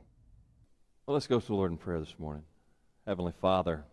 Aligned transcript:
Well, 1.06 1.14
let's 1.14 1.26
go 1.26 1.40
to 1.40 1.46
the 1.46 1.54
Lord 1.54 1.70
in 1.70 1.78
prayer 1.78 2.00
this 2.00 2.18
morning. 2.18 2.42
Heavenly 3.06 3.32
Father, 3.40 3.86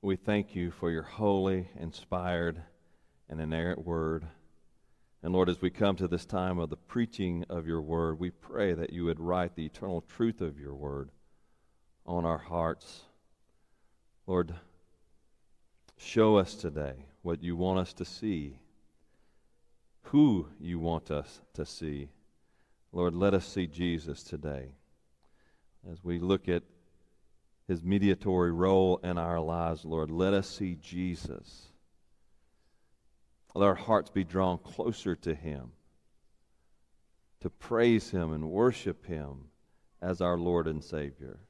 we 0.00 0.16
thank 0.16 0.54
you 0.54 0.70
for 0.70 0.90
your 0.90 1.02
holy, 1.02 1.68
inspired, 1.78 2.62
and 3.28 3.42
inerrant 3.42 3.84
word. 3.84 4.26
And 5.22 5.34
Lord, 5.34 5.50
as 5.50 5.60
we 5.60 5.70
come 5.70 5.96
to 5.96 6.08
this 6.08 6.24
time 6.24 6.58
of 6.58 6.70
the 6.70 6.76
preaching 6.76 7.44
of 7.50 7.66
your 7.66 7.82
word, 7.82 8.18
we 8.18 8.30
pray 8.30 8.72
that 8.72 8.92
you 8.92 9.04
would 9.04 9.20
write 9.20 9.54
the 9.54 9.66
eternal 9.66 10.00
truth 10.00 10.40
of 10.40 10.58
your 10.58 10.74
word 10.74 11.10
on 12.06 12.24
our 12.24 12.38
hearts. 12.38 13.02
Lord, 14.26 14.54
show 15.98 16.36
us 16.36 16.54
today 16.54 16.94
what 17.20 17.42
you 17.42 17.54
want 17.54 17.80
us 17.80 17.92
to 17.94 18.04
see, 18.06 18.56
who 20.04 20.48
you 20.58 20.78
want 20.78 21.10
us 21.10 21.42
to 21.52 21.66
see. 21.66 22.08
Lord, 22.90 23.14
let 23.14 23.34
us 23.34 23.46
see 23.46 23.66
Jesus 23.66 24.22
today 24.22 24.70
as 25.90 26.02
we 26.02 26.18
look 26.18 26.48
at 26.48 26.62
his 27.68 27.84
mediatory 27.84 28.52
role 28.52 28.98
in 29.04 29.18
our 29.18 29.38
lives, 29.38 29.84
Lord. 29.84 30.10
Let 30.10 30.32
us 30.32 30.48
see 30.48 30.76
Jesus 30.80 31.69
let 33.54 33.66
our 33.66 33.74
hearts 33.74 34.10
be 34.10 34.24
drawn 34.24 34.58
closer 34.58 35.16
to 35.16 35.34
Him, 35.34 35.72
to 37.40 37.50
praise 37.50 38.10
Him 38.10 38.32
and 38.32 38.50
worship 38.50 39.06
Him 39.06 39.46
as 40.00 40.20
our 40.20 40.38
Lord 40.38 40.66
and 40.66 40.82
Savior. 40.82 41.40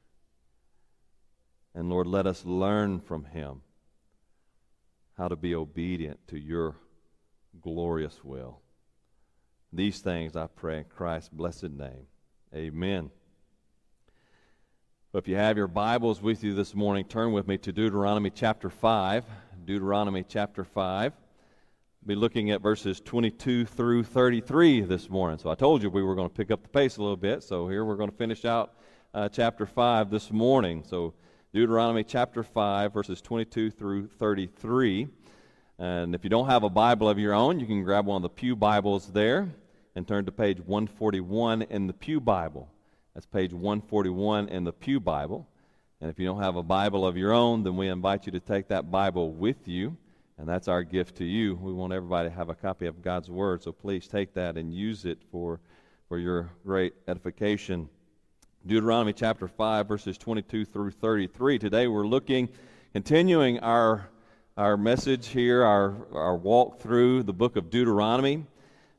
And 1.74 1.88
Lord, 1.88 2.06
let 2.06 2.26
us 2.26 2.44
learn 2.44 3.00
from 3.00 3.24
Him 3.24 3.60
how 5.16 5.28
to 5.28 5.36
be 5.36 5.54
obedient 5.54 6.26
to 6.28 6.38
your 6.38 6.76
glorious 7.60 8.24
will. 8.24 8.60
These 9.72 10.00
things 10.00 10.34
I 10.34 10.46
pray 10.46 10.78
in 10.78 10.84
Christ's 10.84 11.28
blessed 11.28 11.70
name. 11.70 12.06
Amen. 12.54 13.10
If 15.12 15.28
you 15.28 15.36
have 15.36 15.56
your 15.56 15.68
Bibles 15.68 16.22
with 16.22 16.42
you 16.42 16.54
this 16.54 16.74
morning, 16.74 17.04
turn 17.04 17.32
with 17.32 17.46
me 17.46 17.58
to 17.58 17.72
Deuteronomy 17.72 18.30
chapter 18.30 18.70
5. 18.70 19.24
Deuteronomy 19.64 20.24
chapter 20.26 20.64
5 20.64 21.12
be 22.06 22.14
looking 22.14 22.50
at 22.50 22.62
verses 22.62 22.98
22 22.98 23.66
through 23.66 24.02
33 24.02 24.80
this 24.82 25.10
morning. 25.10 25.38
So 25.38 25.50
I 25.50 25.54
told 25.54 25.82
you 25.82 25.90
we 25.90 26.02
were 26.02 26.14
going 26.14 26.30
to 26.30 26.34
pick 26.34 26.50
up 26.50 26.62
the 26.62 26.68
pace 26.70 26.96
a 26.96 27.02
little 27.02 27.16
bit. 27.16 27.42
So 27.42 27.68
here 27.68 27.84
we're 27.84 27.96
going 27.96 28.10
to 28.10 28.16
finish 28.16 28.46
out 28.46 28.72
uh, 29.12 29.28
chapter 29.28 29.66
5 29.66 30.08
this 30.08 30.30
morning. 30.30 30.82
So 30.82 31.12
Deuteronomy 31.52 32.02
chapter 32.02 32.42
5, 32.42 32.94
verses 32.94 33.20
22 33.20 33.70
through 33.70 34.06
33. 34.06 35.08
And 35.78 36.14
if 36.14 36.24
you 36.24 36.30
don't 36.30 36.48
have 36.48 36.62
a 36.62 36.70
Bible 36.70 37.06
of 37.06 37.18
your 37.18 37.34
own, 37.34 37.60
you 37.60 37.66
can 37.66 37.84
grab 37.84 38.06
one 38.06 38.16
of 38.16 38.22
the 38.22 38.30
Pew 38.30 38.56
Bibles 38.56 39.12
there 39.12 39.50
and 39.94 40.08
turn 40.08 40.24
to 40.24 40.32
page 40.32 40.58
141 40.58 41.62
in 41.62 41.86
the 41.86 41.92
Pew 41.92 42.18
Bible. 42.18 42.70
That's 43.12 43.26
page 43.26 43.52
141 43.52 44.48
in 44.48 44.64
the 44.64 44.72
Pew 44.72 45.00
Bible. 45.00 45.46
And 46.00 46.08
if 46.08 46.18
you 46.18 46.24
don't 46.24 46.40
have 46.40 46.56
a 46.56 46.62
Bible 46.62 47.06
of 47.06 47.18
your 47.18 47.32
own, 47.32 47.62
then 47.62 47.76
we 47.76 47.88
invite 47.88 48.24
you 48.24 48.32
to 48.32 48.40
take 48.40 48.68
that 48.68 48.90
Bible 48.90 49.32
with 49.32 49.68
you. 49.68 49.98
And 50.40 50.48
that's 50.48 50.68
our 50.68 50.82
gift 50.82 51.16
to 51.16 51.24
you. 51.26 51.54
We 51.56 51.70
want 51.70 51.92
everybody 51.92 52.30
to 52.30 52.34
have 52.34 52.48
a 52.48 52.54
copy 52.54 52.86
of 52.86 53.02
God's 53.02 53.28
Word, 53.28 53.62
so 53.62 53.72
please 53.72 54.08
take 54.08 54.32
that 54.32 54.56
and 54.56 54.72
use 54.72 55.04
it 55.04 55.18
for, 55.30 55.60
for 56.08 56.18
your 56.18 56.48
great 56.64 56.94
edification. 57.06 57.90
Deuteronomy 58.66 59.12
chapter 59.12 59.46
5, 59.46 59.86
verses 59.86 60.16
22 60.16 60.64
through 60.64 60.92
33. 60.92 61.58
Today 61.58 61.88
we're 61.88 62.06
looking, 62.06 62.48
continuing 62.94 63.58
our, 63.58 64.08
our 64.56 64.78
message 64.78 65.26
here, 65.26 65.62
our, 65.62 66.06
our 66.14 66.36
walk 66.36 66.80
through 66.80 67.22
the 67.24 67.34
book 67.34 67.56
of 67.56 67.68
Deuteronomy 67.68 68.46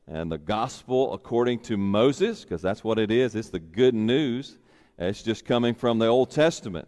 and 0.06 0.30
the 0.30 0.38
gospel 0.38 1.12
according 1.12 1.58
to 1.62 1.76
Moses, 1.76 2.44
because 2.44 2.62
that's 2.62 2.84
what 2.84 3.00
it 3.00 3.10
is. 3.10 3.34
It's 3.34 3.50
the 3.50 3.58
good 3.58 3.96
news. 3.96 4.58
It's 4.96 5.24
just 5.24 5.44
coming 5.44 5.74
from 5.74 5.98
the 5.98 6.06
Old 6.06 6.30
Testament. 6.30 6.86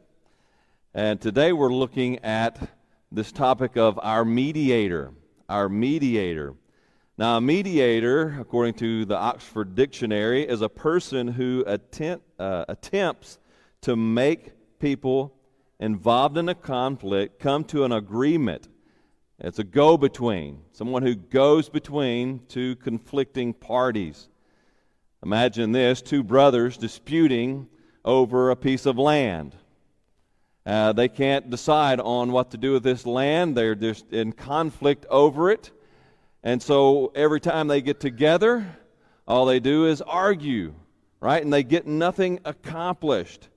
And 0.95 1.21
today 1.21 1.53
we're 1.53 1.75
looking 1.75 2.21
at 2.21 2.69
this 3.15 3.31
topic 3.31 3.77
of 3.77 3.99
our 4.03 4.25
mediator. 4.25 5.13
Our 5.49 5.69
mediator. 5.69 6.55
Now, 7.17 7.37
a 7.37 7.41
mediator, 7.41 8.37
according 8.41 8.75
to 8.75 9.05
the 9.05 9.17
Oxford 9.17 9.77
Dictionary, 9.77 10.43
is 10.43 10.63
a 10.63 10.69
person 10.69 11.29
who 11.29 11.63
attempt, 11.65 12.25
uh, 12.41 12.65
attempts 12.69 13.39
to 13.83 13.95
make 13.95 14.51
people 14.81 15.33
involved 15.79 16.37
in 16.37 16.49
a 16.49 16.57
conflict 16.57 17.39
come 17.39 17.63
to 17.65 17.85
an 17.85 17.93
agreement. 17.93 18.69
It's 19.39 19.61
a 19.61 19.65
go 19.65 19.97
between, 19.97 20.63
someone 20.73 21.03
who 21.03 21.15
goes 21.15 21.69
between 21.69 22.41
two 22.49 22.75
conflicting 22.77 23.55
parties. 23.55 24.29
Imagine 25.25 25.71
this 25.71 26.03
two 26.03 26.25
brothers 26.25 26.77
disputing 26.77 27.69
over 28.05 28.51
a 28.51 28.57
piece 28.57 28.87
of 28.87 28.99
land. 28.99 29.55
Uh, 30.67 30.93
they 30.93 31.09
can't 31.09 31.51
decide 31.51 32.01
on 32.01 32.33
what 32.33 32.51
to 32.53 32.57
do 32.57 32.73
with 32.73 32.83
this 32.83 33.05
land. 33.05 33.57
They're 33.57 33.75
just 33.75 34.11
in 34.13 34.33
conflict 34.33 35.05
over 35.11 35.51
it. 35.51 35.71
And 36.43 36.63
so 36.63 37.13
every 37.15 37.41
time 37.41 37.69
they 37.69 37.83
get 37.83 38.01
together, 38.01 38.67
all 39.27 39.47
they 39.47 39.61
do 39.61 39.87
is 39.87 40.01
argue, 40.03 40.75
right? 41.21 41.43
And 41.43 41.53
they 41.53 41.63
get 41.63 41.87
nothing 41.87 42.41
accomplished. 42.45 43.49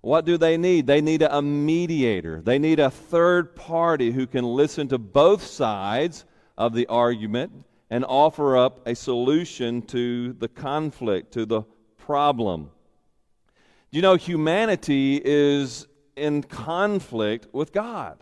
What 0.00 0.24
do 0.24 0.38
they 0.38 0.56
need? 0.56 0.86
They 0.86 1.00
need 1.00 1.22
a 1.22 1.42
mediator. 1.42 2.40
They 2.40 2.58
need 2.58 2.80
a 2.80 2.90
third 2.90 3.54
party 3.56 4.10
who 4.10 4.26
can 4.26 4.44
listen 4.44 4.88
to 4.88 4.98
both 4.98 5.44
sides 5.44 6.24
of 6.56 6.72
the 6.72 6.86
argument 6.86 7.52
and 7.90 8.04
offer 8.04 8.56
up 8.56 8.86
a 8.86 8.94
solution 8.94 9.82
to 9.82 10.34
the 10.34 10.48
conflict, 10.48 11.32
to 11.32 11.46
the 11.46 11.62
problem. 11.96 12.70
You 13.90 14.02
know, 14.02 14.16
humanity 14.16 15.20
is 15.22 15.86
in 16.18 16.42
conflict 16.42 17.48
with 17.52 17.72
God. 17.72 18.18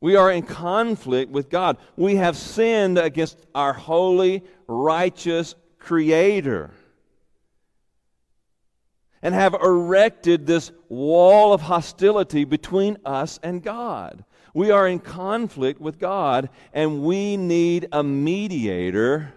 We 0.00 0.16
are 0.16 0.30
in 0.30 0.42
conflict 0.42 1.30
with 1.30 1.48
God. 1.48 1.78
We 1.96 2.16
have 2.16 2.36
sinned 2.36 2.98
against 2.98 3.38
our 3.54 3.72
holy, 3.72 4.42
righteous 4.66 5.54
Creator 5.78 6.72
and 9.24 9.34
have 9.34 9.54
erected 9.54 10.46
this 10.46 10.70
wall 10.90 11.54
of 11.54 11.62
hostility 11.62 12.44
between 12.44 12.98
us 13.06 13.40
and 13.42 13.62
God. 13.62 14.22
We 14.52 14.70
are 14.70 14.86
in 14.86 14.98
conflict 14.98 15.80
with 15.80 15.98
God, 15.98 16.50
and 16.74 17.02
we 17.02 17.38
need 17.38 17.88
a 17.90 18.02
mediator 18.02 19.32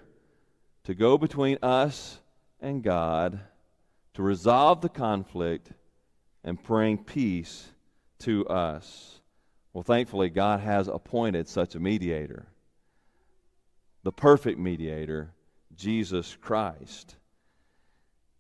to 0.84 0.94
go 0.94 1.18
between 1.18 1.58
us 1.64 2.20
and 2.60 2.84
God 2.84 3.40
to 4.16 4.22
resolve 4.22 4.82
the 4.82 4.90
conflict 4.90 5.72
and 6.48 6.64
bring 6.64 6.98
peace 6.98 7.68
to 8.20 8.48
us. 8.48 9.20
Well, 9.74 9.84
thankfully, 9.84 10.30
God 10.30 10.62
has 10.62 10.88
appointed 10.88 11.50
such 11.50 11.76
a 11.76 11.80
mediator, 11.80 12.48
the 14.04 14.14
perfect 14.14 14.58
mediator, 14.58 15.34
Jesus 15.76 16.38
Christ. 16.40 17.18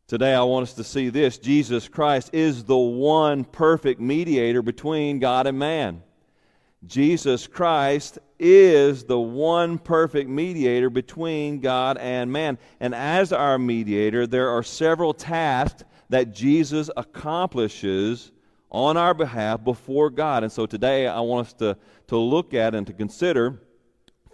Today, 0.08 0.34
I 0.34 0.44
want 0.44 0.64
us 0.64 0.74
to 0.76 0.86
see 0.86 1.10
this 1.10 1.38
Jesus 1.38 1.90
Christ 1.90 2.30
is 2.32 2.64
the 2.64 2.78
one 2.78 3.44
perfect 3.44 4.00
mediator 4.00 4.62
between 4.62 5.20
God 5.20 5.46
and 5.46 5.60
man. 5.60 6.02
Jesus 6.86 7.46
Christ 7.46 8.20
is 8.40 9.04
the 9.04 9.20
one 9.20 9.78
perfect 9.78 10.30
mediator 10.30 10.90
between 10.90 11.60
God 11.60 11.98
and 11.98 12.32
man. 12.32 12.58
And 12.80 12.96
as 12.96 13.34
our 13.34 13.60
mediator, 13.60 14.26
there 14.26 14.50
are 14.50 14.64
several 14.64 15.14
tasks 15.14 15.84
that 16.10 16.34
Jesus 16.34 16.90
accomplishes 16.96 18.32
on 18.70 18.98
our 18.98 19.14
behalf 19.14 19.64
before 19.64 20.10
God. 20.10 20.44
And 20.44 20.52
so 20.52 20.66
today 20.66 21.08
I 21.08 21.20
want 21.22 21.48
us 21.48 21.54
to, 21.54 21.78
to 22.08 22.18
look 22.18 22.54
at 22.54 22.76
and 22.76 22.86
to 22.88 22.94
consider 22.94 23.62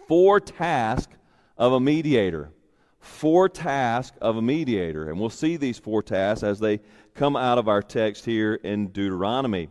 four 0.07 0.39
tasks 0.39 1.15
of 1.57 1.73
a 1.73 1.79
mediator. 1.79 2.51
Four 2.99 3.49
tasks 3.49 4.17
of 4.21 4.37
a 4.37 4.41
mediator. 4.41 5.09
And 5.09 5.19
we'll 5.19 5.29
see 5.29 5.57
these 5.57 5.77
four 5.77 6.01
tasks 6.01 6.43
as 6.43 6.59
they 6.59 6.79
come 7.13 7.35
out 7.35 7.57
of 7.57 7.67
our 7.67 7.81
text 7.81 8.25
here 8.25 8.55
in 8.55 8.87
Deuteronomy. 8.87 9.69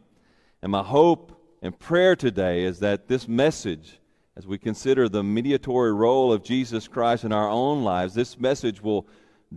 And 0.62 0.70
my 0.70 0.82
hope 0.82 1.40
and 1.62 1.76
prayer 1.78 2.14
today 2.14 2.64
is 2.64 2.80
that 2.80 3.08
this 3.08 3.26
message, 3.26 3.98
as 4.36 4.46
we 4.46 4.58
consider 4.58 5.08
the 5.08 5.22
mediatory 5.22 5.92
role 5.92 6.32
of 6.32 6.44
Jesus 6.44 6.86
Christ 6.88 7.24
in 7.24 7.32
our 7.32 7.48
own 7.48 7.84
lives, 7.84 8.14
this 8.14 8.38
message 8.38 8.80
will 8.82 9.06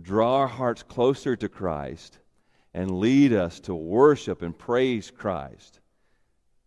draw 0.00 0.36
our 0.36 0.48
hearts 0.48 0.82
closer 0.82 1.36
to 1.36 1.48
Christ 1.48 2.18
and 2.76 3.00
lead 3.00 3.32
us 3.32 3.58
to 3.58 3.74
worship 3.74 4.42
and 4.42 4.56
praise 4.56 5.10
Christ. 5.10 5.80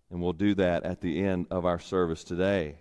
And 0.10 0.20
we'll 0.20 0.34
do 0.34 0.56
that 0.56 0.84
at 0.84 1.02
the 1.02 1.24
end 1.24 1.46
of 1.52 1.68
our 1.68 1.78
service 1.78 2.24
today. 2.24 2.78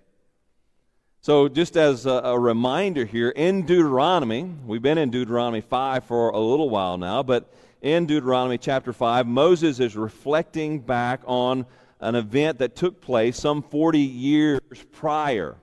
So, 1.20 1.46
just 1.46 1.76
as 1.76 2.06
a, 2.06 2.10
a, 2.10 2.38
reminder 2.38 3.04
here, 3.04 3.28
in 3.28 3.66
Deuteronomy, 3.66 4.50
we've 4.64 4.80
been 4.80 4.96
in 4.96 5.10
Deuteronomy 5.10 5.60
5 5.60 6.04
for 6.04 6.30
a 6.30 6.38
little 6.38 6.70
while 6.70 6.96
now, 6.96 7.22
but 7.22 7.52
in 7.82 8.06
Deuteronomy 8.06 8.56
chapter 8.56 8.94
5, 8.94 9.26
Moses 9.26 9.78
is 9.78 9.94
reflecting 9.94 10.80
back 10.80 11.20
on 11.26 11.66
an 12.00 12.14
event 12.14 12.60
that 12.60 12.76
took 12.76 13.02
place 13.02 13.38
some 13.38 13.60
40 13.62 13.98
years 13.98 14.60
prior. 14.92 15.56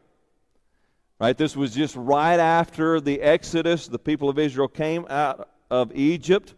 Right? 1.19 1.35
This 1.35 1.55
was 1.55 1.73
just 1.73 1.95
right 1.95 2.39
after 2.39 3.01
the 3.01 3.21
Exodus. 3.21 3.87
The 3.87 3.97
people 3.97 4.29
of 4.29 4.37
Israel 4.37 4.67
came 4.67 5.07
out 5.09 5.49
of 5.71 5.91
Egypt 5.95 6.53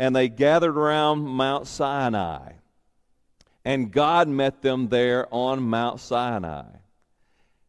and 0.00 0.16
they 0.16 0.30
gathered 0.30 0.78
around 0.78 1.26
Mount 1.26 1.66
Sinai. 1.66 2.52
And 3.66 3.92
God 3.92 4.28
met 4.28 4.62
them 4.62 4.88
there 4.88 5.28
on 5.30 5.62
Mount 5.62 6.00
Sinai. 6.00 6.64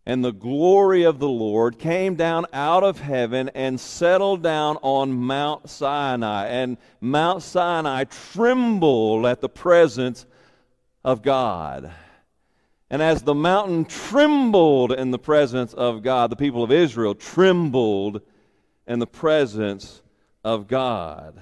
And 0.06 0.24
the 0.24 0.32
glory 0.32 1.04
of 1.04 1.20
the 1.20 1.28
Lord 1.28 1.78
came 1.78 2.16
down 2.16 2.46
out 2.54 2.86
of 2.86 3.02
heaven 3.02 3.50
and 3.54 3.78
settled 3.78 4.42
down 4.42 4.78
on 4.82 5.12
Mount 5.12 5.70
Sinai. 5.70 6.48
And 6.48 6.78
Mount 7.02 7.44
Sinai 7.44 8.06
trembled 8.06 9.26
at 9.26 9.42
the 9.42 9.50
presence 9.50 10.26
of 11.04 11.22
God. 11.22 11.92
And 12.90 13.02
as 13.02 13.24
the 13.24 13.36
mountain 13.36 13.84
trembled 13.84 14.94
in 14.94 15.12
the 15.12 15.20
presence 15.20 15.74
of 15.74 16.02
God, 16.02 16.30
the 16.30 16.38
people 16.38 16.64
of 16.64 16.72
Israel 16.72 17.14
trembled 17.14 18.22
in 18.88 19.00
the 19.00 19.08
presence 19.08 20.02
of 20.46 20.70
God. 20.70 21.38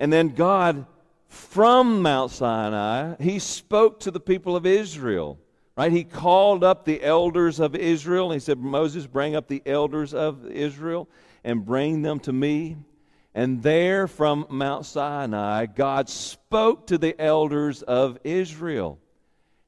And 0.00 0.12
then 0.12 0.30
God, 0.30 0.86
from 1.28 2.02
Mount 2.02 2.32
Sinai, 2.32 3.14
he 3.20 3.38
spoke 3.38 4.00
to 4.00 4.10
the 4.10 4.18
people 4.18 4.56
of 4.56 4.66
Israel. 4.66 5.38
Right? 5.76 5.92
He 5.92 6.04
called 6.04 6.64
up 6.64 6.84
the 6.84 7.02
elders 7.02 7.60
of 7.60 7.74
Israel. 7.76 8.32
And 8.32 8.40
He 8.40 8.44
said, 8.44 8.58
Moses, 8.58 9.06
bring 9.06 9.36
up 9.36 9.46
the 9.46 9.62
elders 9.64 10.12
of 10.12 10.44
Israel 10.50 11.08
and 11.44 11.64
bring 11.64 12.02
them 12.02 12.18
to 12.20 12.32
me. 12.32 12.76
And 13.34 13.62
there 13.62 14.08
from 14.08 14.46
Mount 14.50 14.84
Sinai, 14.84 15.66
God 15.66 16.08
spoke 16.08 16.88
to 16.88 16.98
the 16.98 17.18
elders 17.20 17.82
of 17.82 18.18
Israel. 18.24 18.98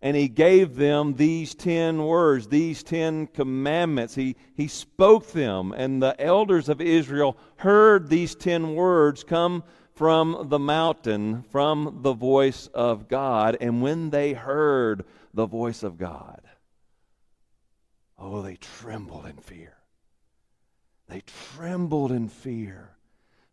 And 0.03 0.17
he 0.17 0.27
gave 0.27 0.75
them 0.75 1.15
these 1.15 1.55
ten 1.55 2.05
words, 2.05 2.49
these 2.49 2.83
ten 2.83 3.29
commandments. 3.29 4.17
He, 4.17 4.35
he 4.57 4.67
spoke 4.67 5.31
them, 5.31 5.73
and 5.73 6.03
the 6.03 6.21
elders 6.21 6.69
of 6.69 6.81
Israel 6.81 7.37
heard 7.55 8.09
these 8.09 8.35
ten 8.35 8.75
words 8.75 9.23
come 9.23 9.63
from 9.95 10.47
the 10.49 10.59
mountain, 10.59 11.43
from 11.51 11.99
the 12.03 12.13
voice 12.13 12.69
of 12.69 13.09
God. 13.09 13.57
And 13.61 13.83
when 13.83 14.11
they 14.11 14.33
heard 14.33 15.05
the 15.35 15.47
voice 15.47 15.83
of 15.83 15.99
God, 15.99 16.41
oh, 18.19 18.43
they 18.43 18.57
trembled 18.57 19.27
in 19.27 19.37
fear. 19.37 19.77
They 21.09 21.23
trembled 21.55 22.13
in 22.13 22.29
fear 22.29 22.97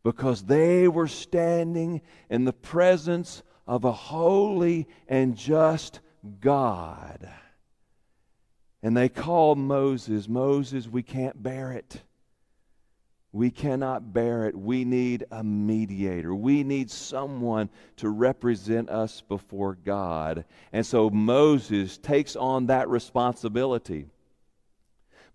because 0.03 0.43
they 0.43 0.87
were 0.87 1.07
standing 1.07 2.01
in 2.29 2.45
the 2.45 2.53
presence 2.53 3.43
of 3.67 3.83
a 3.83 3.91
holy 3.91 4.87
and 5.07 5.35
just 5.35 5.99
God. 6.39 7.29
And 8.81 8.95
they 8.95 9.09
called 9.09 9.57
Moses, 9.57 10.29
Moses, 10.29 10.87
we 10.87 11.03
can't 11.03 11.43
bear 11.43 11.73
it. 11.73 12.01
We 13.31 13.51
cannot 13.51 14.11
bear 14.11 14.47
it. 14.47 14.55
We 14.57 14.85
need 14.85 15.25
a 15.31 15.43
mediator. 15.43 16.33
We 16.33 16.63
need 16.63 16.89
someone 16.89 17.69
to 17.97 18.09
represent 18.09 18.89
us 18.89 19.21
before 19.21 19.75
God. 19.75 20.45
And 20.73 20.83
so 20.83 21.11
Moses 21.11 21.97
takes 21.99 22.35
on 22.35 22.67
that 22.67 22.89
responsibility. 22.89 24.07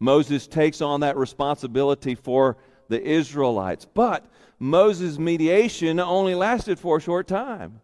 Moses 0.00 0.48
takes 0.48 0.80
on 0.80 1.00
that 1.00 1.16
responsibility 1.16 2.16
for 2.16 2.56
the 2.88 3.00
Israelites. 3.00 3.84
But 3.84 4.26
Moses' 4.58 5.18
mediation 5.18 6.00
only 6.00 6.34
lasted 6.34 6.80
for 6.80 6.96
a 6.96 7.00
short 7.00 7.28
time. 7.28 7.80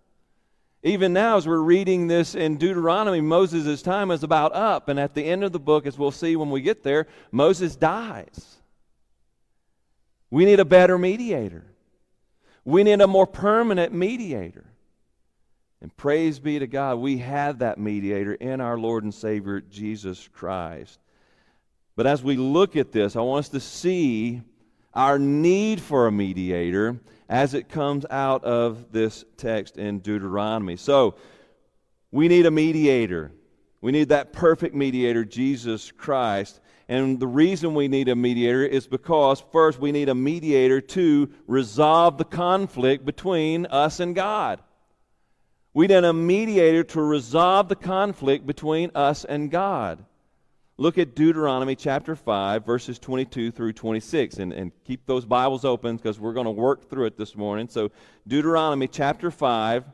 Even 0.83 1.13
now, 1.13 1.37
as 1.37 1.47
we're 1.47 1.59
reading 1.59 2.09
this 2.09 2.35
in 2.35 2.57
Deuteronomy, 2.57 3.21
Moses' 3.21 3.83
time 3.83 4.11
is 4.11 4.25
about 4.25 4.55
up. 4.55 4.89
And 4.89 4.99
at 4.99 5.15
the 5.15 5.25
end 5.25 5.45
of 5.45 5.53
the 5.53 5.61
book, 5.61 5.87
as 5.87 5.97
we'll 5.97 6.11
see 6.11 6.35
when 6.35 6.51
we 6.51 6.63
get 6.63 6.83
there, 6.83 7.07
Moses 7.31 7.77
dies. 7.77 8.60
We 10.31 10.45
need 10.45 10.61
a 10.61 10.65
better 10.65 10.97
mediator. 10.97 11.65
We 12.65 12.85
need 12.85 13.01
a 13.01 13.07
more 13.07 13.27
permanent 13.27 13.93
mediator. 13.93 14.65
And 15.83 15.97
praise 15.97 16.39
be 16.39 16.59
to 16.59 16.67
God, 16.67 16.99
we 16.99 17.19
have 17.19 17.61
that 17.61 17.79
mediator 17.79 18.35
in 18.35 18.61
our 18.61 18.79
Lord 18.79 19.03
and 19.03 19.15
Savior, 19.15 19.61
Jesus 19.61 20.29
Christ. 20.29 20.99
But 21.97 22.07
as 22.07 22.23
we 22.23 22.37
look 22.37 22.77
at 22.77 22.93
this, 22.93 23.17
I 23.17 23.21
want 23.21 23.47
us 23.47 23.49
to 23.51 23.61
see 23.61 24.43
our 24.93 25.19
need 25.19 25.81
for 25.81 26.07
a 26.07 26.13
mediator 26.13 27.01
as 27.29 27.55
it 27.55 27.69
comes 27.69 28.05
out 28.11 28.45
of 28.45 28.93
this 28.93 29.25
text 29.37 29.79
in 29.79 30.01
Deuteronomy. 30.01 30.77
So, 30.77 31.15
we 32.11 32.29
need 32.29 32.47
a 32.47 32.51
mediator. 32.51 33.31
We 33.81 33.93
need 33.93 34.09
that 34.09 34.33
perfect 34.33 34.75
mediator, 34.75 35.25
Jesus 35.25 35.93
Christ. 35.93 36.61
And 36.91 37.19
the 37.19 37.27
reason 37.27 37.75
we 37.75 37.89
need 37.89 38.09
a 38.09 38.17
mediator 38.17 38.67
is 38.67 38.87
because, 38.87 39.43
first, 39.53 39.79
we 39.79 39.93
need 39.93 40.11
a 40.11 40.15
mediator 40.15 40.83
to 40.83 41.31
resolve 41.47 42.19
the 42.19 42.25
conflict 42.25 43.07
between 43.07 43.65
us 43.67 44.01
and 44.01 44.15
God. 44.15 44.61
We 45.73 45.87
need 45.87 46.05
a 46.05 46.13
mediator 46.13 46.85
to 46.85 47.01
resolve 47.01 47.69
the 47.69 47.77
conflict 47.77 48.47
between 48.47 48.91
us 48.95 49.25
and 49.25 49.51
God 49.51 50.05
look 50.81 50.97
at 50.97 51.15
Deuteronomy 51.15 51.77
chapter 51.77 52.17
5, 52.17 52.65
verses 52.65 52.99
22 52.99 53.51
through 53.51 53.75
26. 53.75 54.39
And, 54.39 54.51
and 54.55 54.73
keep 54.85 55.05
those 55.05 55.27
Bibles 55.27 55.67
open 55.67 55.99
because 55.99 56.19
we're 56.19 56.33
going 56.33 56.47
to 56.47 56.51
work 56.51 56.89
through 56.89 57.05
it 57.05 57.19
this 57.19 57.37
morning. 57.37 57.69
So, 57.69 57.91
Deuteronomy 58.27 58.89
chapter 58.89 59.31
5, 59.31 59.85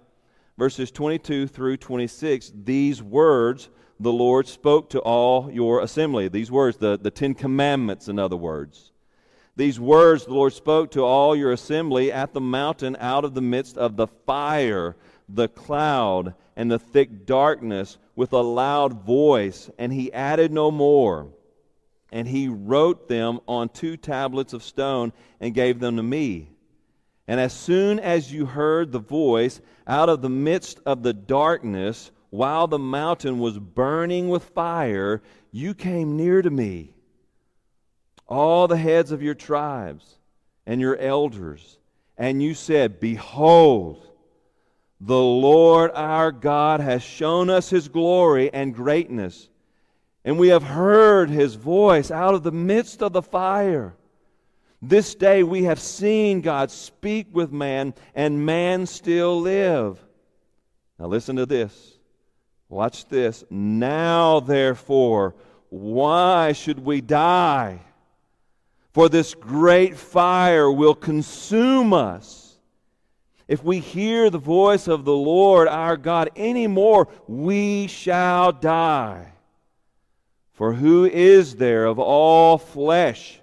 verses 0.56 0.92
22 0.92 1.48
through 1.48 1.78
26. 1.78 2.52
These 2.62 3.02
words 3.02 3.68
the 3.98 4.12
Lord 4.12 4.46
spoke 4.46 4.90
to 4.90 5.00
all 5.00 5.50
your 5.50 5.80
assembly. 5.80 6.28
These 6.28 6.50
words, 6.50 6.76
the, 6.76 6.98
the 6.98 7.10
Ten 7.10 7.34
Commandments, 7.34 8.08
in 8.08 8.18
other 8.18 8.36
words. 8.36 8.92
These 9.56 9.80
words 9.80 10.26
the 10.26 10.34
Lord 10.34 10.52
spoke 10.52 10.90
to 10.92 11.04
all 11.04 11.34
your 11.34 11.50
assembly 11.50 12.12
at 12.12 12.34
the 12.34 12.40
mountain 12.40 12.96
out 13.00 13.24
of 13.24 13.34
the 13.34 13.40
midst 13.40 13.78
of 13.78 13.96
the 13.96 14.06
fire, 14.06 14.96
the 15.28 15.48
cloud, 15.48 16.34
and 16.56 16.70
the 16.70 16.78
thick 16.78 17.24
darkness 17.24 17.96
with 18.14 18.32
a 18.32 18.40
loud 18.40 19.04
voice, 19.04 19.70
and 19.78 19.92
he 19.92 20.12
added 20.12 20.52
no 20.52 20.70
more. 20.70 21.28
And 22.12 22.28
he 22.28 22.48
wrote 22.48 23.08
them 23.08 23.40
on 23.48 23.68
two 23.68 23.96
tablets 23.96 24.52
of 24.52 24.62
stone 24.62 25.12
and 25.40 25.54
gave 25.54 25.80
them 25.80 25.96
to 25.96 26.02
me. 26.02 26.50
And 27.26 27.40
as 27.40 27.52
soon 27.52 27.98
as 27.98 28.32
you 28.32 28.46
heard 28.46 28.92
the 28.92 29.00
voice 29.00 29.60
out 29.86 30.08
of 30.08 30.22
the 30.22 30.30
midst 30.30 30.80
of 30.86 31.02
the 31.02 31.12
darkness, 31.12 32.10
while 32.36 32.66
the 32.66 32.78
mountain 32.78 33.38
was 33.38 33.58
burning 33.58 34.28
with 34.28 34.44
fire, 34.44 35.22
you 35.50 35.72
came 35.72 36.18
near 36.18 36.42
to 36.42 36.50
me. 36.50 36.92
All 38.28 38.68
the 38.68 38.76
heads 38.76 39.10
of 39.10 39.22
your 39.22 39.34
tribes 39.34 40.18
and 40.66 40.78
your 40.78 40.96
elders, 40.96 41.78
and 42.18 42.42
you 42.42 42.52
said, 42.52 43.00
Behold, 43.00 44.06
the 45.00 45.18
Lord 45.18 45.90
our 45.94 46.30
God 46.30 46.80
has 46.80 47.02
shown 47.02 47.48
us 47.48 47.70
his 47.70 47.88
glory 47.88 48.52
and 48.52 48.74
greatness, 48.74 49.48
and 50.22 50.38
we 50.38 50.48
have 50.48 50.62
heard 50.62 51.30
his 51.30 51.54
voice 51.54 52.10
out 52.10 52.34
of 52.34 52.42
the 52.42 52.52
midst 52.52 53.02
of 53.02 53.14
the 53.14 53.22
fire. 53.22 53.94
This 54.82 55.14
day 55.14 55.42
we 55.42 55.64
have 55.64 55.80
seen 55.80 56.42
God 56.42 56.70
speak 56.70 57.28
with 57.32 57.50
man, 57.50 57.94
and 58.14 58.44
man 58.44 58.84
still 58.84 59.40
live. 59.40 59.98
Now 60.98 61.06
listen 61.06 61.36
to 61.36 61.46
this. 61.46 61.95
Watch 62.68 63.06
this. 63.06 63.44
Now, 63.50 64.40
therefore, 64.40 65.34
why 65.68 66.52
should 66.52 66.80
we 66.80 67.00
die? 67.00 67.80
For 68.92 69.08
this 69.08 69.34
great 69.34 69.96
fire 69.96 70.70
will 70.70 70.94
consume 70.94 71.92
us 71.92 72.46
if 73.48 73.62
we 73.62 73.78
hear 73.78 74.28
the 74.28 74.38
voice 74.38 74.88
of 74.88 75.04
the 75.04 75.14
Lord 75.14 75.68
our 75.68 75.96
God 75.96 76.30
anymore, 76.36 77.08
we 77.28 77.86
shall 77.86 78.52
die. 78.52 79.32
For 80.52 80.72
who 80.72 81.04
is 81.04 81.56
there 81.56 81.86
of 81.86 81.98
all 81.98 82.58
flesh 82.58 83.40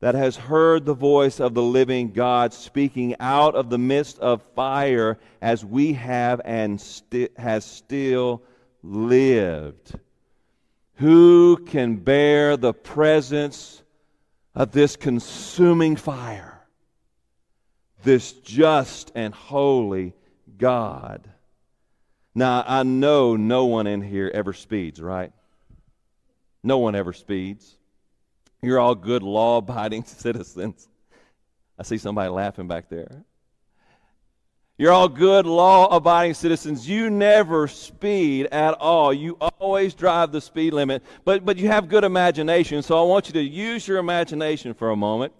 that 0.00 0.14
has 0.14 0.36
heard 0.36 0.84
the 0.84 0.94
voice 0.94 1.40
of 1.40 1.54
the 1.54 1.62
living 1.62 2.12
God 2.12 2.52
speaking 2.52 3.14
out 3.20 3.54
of 3.54 3.70
the 3.70 3.78
midst 3.78 4.18
of 4.18 4.42
fire 4.54 5.18
as 5.40 5.64
we 5.64 5.92
have 5.94 6.40
and 6.44 6.80
sti- 6.80 7.28
has 7.36 7.64
still 7.64 8.42
lived? 8.82 9.98
Who 10.96 11.56
can 11.56 11.96
bear 11.96 12.56
the 12.56 12.74
presence 12.74 13.82
of 14.54 14.72
this 14.72 14.96
consuming 14.96 15.96
fire? 15.96 16.60
this 18.02 18.32
just 18.32 19.12
and 19.14 19.34
holy 19.34 20.14
God. 20.58 21.28
Now, 22.34 22.64
I 22.66 22.82
know 22.82 23.36
no 23.36 23.66
one 23.66 23.86
in 23.86 24.02
here 24.02 24.30
ever 24.32 24.52
speeds, 24.52 25.00
right? 25.00 25.32
No 26.62 26.78
one 26.78 26.94
ever 26.94 27.12
speeds. 27.12 27.76
You're 28.62 28.78
all 28.78 28.94
good, 28.94 29.22
law 29.22 29.58
abiding 29.58 30.04
citizens. 30.06 30.88
I 31.78 31.82
see 31.82 31.98
somebody 31.98 32.28
laughing 32.28 32.68
back 32.68 32.88
there. 32.88 33.24
You're 34.76 34.92
all 34.92 35.10
good, 35.10 35.44
law 35.44 35.94
abiding 35.94 36.34
citizens. 36.34 36.88
You 36.88 37.10
never 37.10 37.68
speed 37.68 38.46
at 38.46 38.72
all. 38.74 39.12
You 39.12 39.36
always 39.60 39.92
drive 39.92 40.32
the 40.32 40.40
speed 40.40 40.72
limit, 40.72 41.02
but, 41.24 41.44
but 41.44 41.58
you 41.58 41.68
have 41.68 41.88
good 41.88 42.02
imagination. 42.02 42.82
So 42.82 42.98
I 42.98 43.06
want 43.06 43.26
you 43.26 43.34
to 43.34 43.42
use 43.42 43.86
your 43.86 43.98
imagination 43.98 44.72
for 44.72 44.90
a 44.90 44.96
moment. 44.96 45.34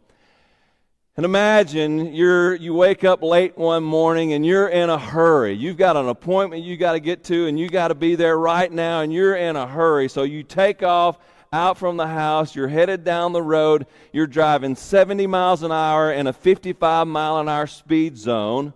And 1.16 1.24
imagine 1.24 2.14
you're, 2.14 2.54
you 2.54 2.74
wake 2.74 3.02
up 3.02 3.22
late 3.22 3.56
one 3.56 3.82
morning 3.82 4.34
and 4.34 4.44
you're 4.44 4.68
in 4.68 4.90
a 4.90 4.98
hurry. 4.98 5.54
You've 5.54 5.76
got 5.76 5.96
an 5.96 6.08
appointment 6.08 6.62
you've 6.62 6.80
got 6.80 6.92
to 6.92 7.00
get 7.00 7.24
to 7.24 7.46
and 7.46 7.58
you 7.58 7.68
got 7.68 7.88
to 7.88 7.94
be 7.94 8.14
there 8.14 8.38
right 8.38 8.70
now 8.70 9.00
and 9.00 9.12
you're 9.12 9.36
in 9.36 9.56
a 9.56 9.66
hurry. 9.66 10.08
So 10.08 10.22
you 10.22 10.42
take 10.42 10.82
off 10.82 11.18
out 11.52 11.76
from 11.76 11.96
the 11.96 12.06
house, 12.06 12.54
you're 12.54 12.68
headed 12.68 13.02
down 13.02 13.32
the 13.32 13.42
road, 13.42 13.84
you're 14.12 14.28
driving 14.28 14.76
70 14.76 15.26
miles 15.26 15.64
an 15.64 15.72
hour 15.72 16.12
in 16.12 16.28
a 16.28 16.32
55 16.32 17.08
mile 17.08 17.38
an 17.38 17.48
hour 17.48 17.66
speed 17.66 18.16
zone, 18.16 18.72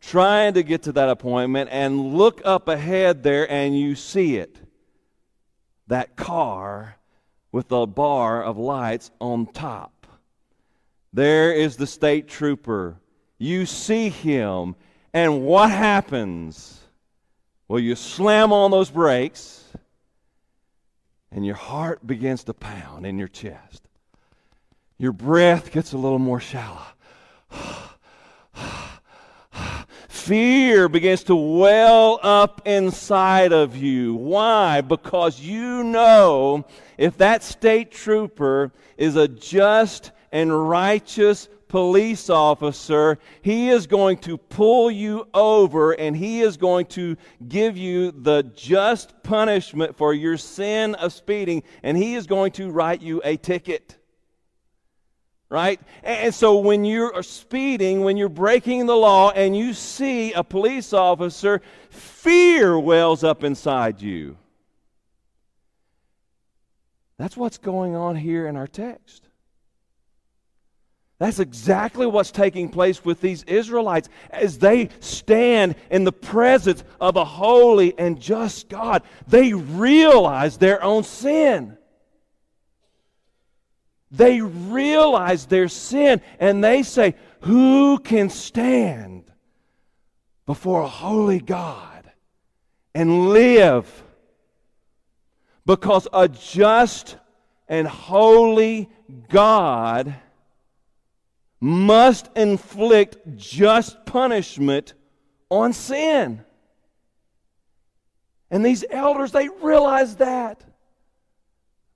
trying 0.00 0.54
to 0.54 0.62
get 0.62 0.84
to 0.84 0.92
that 0.92 1.10
appointment, 1.10 1.68
and 1.70 2.14
look 2.14 2.40
up 2.42 2.68
ahead 2.68 3.22
there 3.22 3.50
and 3.50 3.78
you 3.78 3.94
see 3.94 4.36
it. 4.36 4.56
That 5.88 6.16
car 6.16 6.96
with 7.52 7.68
the 7.68 7.86
bar 7.86 8.42
of 8.42 8.56
lights 8.56 9.10
on 9.20 9.46
top. 9.46 10.06
There 11.12 11.52
is 11.52 11.76
the 11.76 11.86
state 11.86 12.26
trooper. 12.26 12.96
You 13.36 13.66
see 13.66 14.08
him, 14.08 14.76
and 15.12 15.44
what 15.44 15.70
happens? 15.70 16.80
Well, 17.68 17.80
you 17.80 17.94
slam 17.94 18.50
on 18.50 18.70
those 18.70 18.88
brakes 18.88 19.64
and 21.34 21.44
your 21.44 21.56
heart 21.56 22.06
begins 22.06 22.44
to 22.44 22.54
pound 22.54 23.04
in 23.04 23.18
your 23.18 23.28
chest. 23.28 23.82
Your 24.98 25.12
breath 25.12 25.72
gets 25.72 25.92
a 25.92 25.98
little 25.98 26.20
more 26.20 26.38
shallow. 26.38 26.80
Fear 30.08 30.88
begins 30.88 31.24
to 31.24 31.34
well 31.34 32.20
up 32.22 32.62
inside 32.64 33.52
of 33.52 33.76
you. 33.76 34.14
Why? 34.14 34.80
Because 34.80 35.40
you 35.40 35.82
know 35.82 36.64
if 36.96 37.18
that 37.18 37.42
state 37.42 37.90
trooper 37.90 38.72
is 38.96 39.16
a 39.16 39.26
just 39.26 40.12
and 40.30 40.68
righteous 40.68 41.48
police 41.74 42.30
officer, 42.30 43.18
he 43.42 43.68
is 43.68 43.88
going 43.88 44.16
to 44.16 44.38
pull 44.38 44.88
you 44.88 45.26
over 45.34 45.90
and 45.90 46.16
he 46.16 46.40
is 46.40 46.56
going 46.56 46.86
to 46.86 47.16
give 47.48 47.76
you 47.76 48.12
the 48.12 48.44
just 48.54 49.12
punishment 49.24 49.96
for 49.96 50.14
your 50.14 50.36
sin 50.36 50.94
of 50.94 51.12
speeding, 51.12 51.64
and 51.82 51.96
he 51.96 52.14
is 52.14 52.28
going 52.28 52.52
to 52.52 52.70
write 52.70 53.02
you 53.02 53.20
a 53.24 53.36
ticket. 53.36 53.96
Right? 55.48 55.80
And 56.04 56.32
so 56.32 56.58
when 56.58 56.84
you're 56.84 57.20
speeding, 57.24 58.04
when 58.04 58.16
you're 58.16 58.28
breaking 58.28 58.86
the 58.86 58.94
law, 58.94 59.32
and 59.32 59.56
you 59.56 59.74
see 59.74 60.32
a 60.32 60.44
police 60.44 60.92
officer, 60.92 61.60
fear 61.90 62.78
wells 62.78 63.24
up 63.24 63.42
inside 63.42 64.00
you. 64.00 64.36
That's 67.18 67.36
what's 67.36 67.58
going 67.58 67.96
on 67.96 68.14
here 68.14 68.46
in 68.46 68.54
our 68.54 68.68
text. 68.68 69.23
That's 71.24 71.38
exactly 71.38 72.06
what's 72.06 72.30
taking 72.30 72.68
place 72.68 73.02
with 73.02 73.22
these 73.22 73.44
Israelites 73.44 74.10
as 74.28 74.58
they 74.58 74.90
stand 75.00 75.74
in 75.90 76.04
the 76.04 76.12
presence 76.12 76.84
of 77.00 77.16
a 77.16 77.24
holy 77.24 77.98
and 77.98 78.20
just 78.20 78.68
God. 78.68 79.02
They 79.26 79.54
realize 79.54 80.58
their 80.58 80.84
own 80.84 81.02
sin. 81.02 81.78
They 84.10 84.42
realize 84.42 85.46
their 85.46 85.68
sin 85.68 86.20
and 86.38 86.62
they 86.62 86.82
say, 86.82 87.14
Who 87.40 88.00
can 88.00 88.28
stand 88.28 89.24
before 90.44 90.82
a 90.82 90.88
holy 90.88 91.40
God 91.40 92.12
and 92.94 93.30
live? 93.30 94.04
Because 95.64 96.06
a 96.12 96.28
just 96.28 97.16
and 97.66 97.88
holy 97.88 98.90
God 99.30 100.16
must 101.64 102.28
inflict 102.36 103.16
just 103.36 104.04
punishment 104.04 104.92
on 105.48 105.72
sin. 105.72 106.44
And 108.50 108.62
these 108.62 108.84
elders, 108.90 109.32
they 109.32 109.48
realize 109.62 110.16
that. 110.16 110.62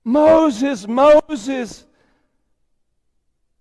Moses, 0.03 0.87
Moses, 0.87 1.85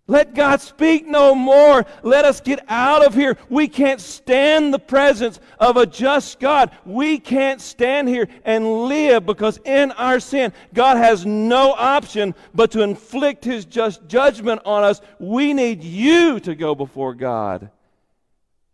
let 0.09 0.35
God 0.35 0.63
speak 0.63 1.07
no 1.07 1.35
more. 1.35 1.85
Let 2.03 2.25
us 2.25 2.41
get 2.41 2.65
out 2.67 3.05
of 3.05 3.13
here. 3.13 3.37
We 3.51 3.69
can't 3.69 4.01
stand 4.01 4.73
the 4.73 4.79
presence 4.79 5.39
of 5.61 5.77
a 5.77 5.85
just 5.85 6.41
God. 6.41 6.71
We 6.87 7.19
can't 7.19 7.61
stand 7.61 8.09
here 8.09 8.27
and 8.43 8.87
live 8.89 9.27
because 9.27 9.61
in 9.67 9.93
our 9.93 10.19
sin, 10.19 10.55
God 10.73 10.97
has 10.97 11.27
no 11.27 11.73
option 11.73 12.35
but 12.55 12.71
to 12.71 12.81
inflict 12.81 13.45
his 13.45 13.67
just 13.67 14.09
judgment 14.09 14.63
on 14.65 14.83
us. 14.83 15.03
We 15.19 15.53
need 15.53 15.85
you 15.85 16.41
to 16.41 16.55
go 16.55 16.75
before 16.75 17.15
God. 17.15 17.71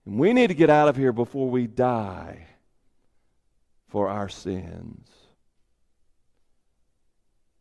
And 0.06 0.20
we 0.20 0.34
need 0.34 0.48
to 0.48 0.54
get 0.54 0.70
out 0.70 0.86
of 0.86 0.96
here 0.96 1.12
before 1.12 1.50
we 1.50 1.66
die 1.66 2.46
for 3.88 4.08
our 4.08 4.28
sins. 4.28 5.08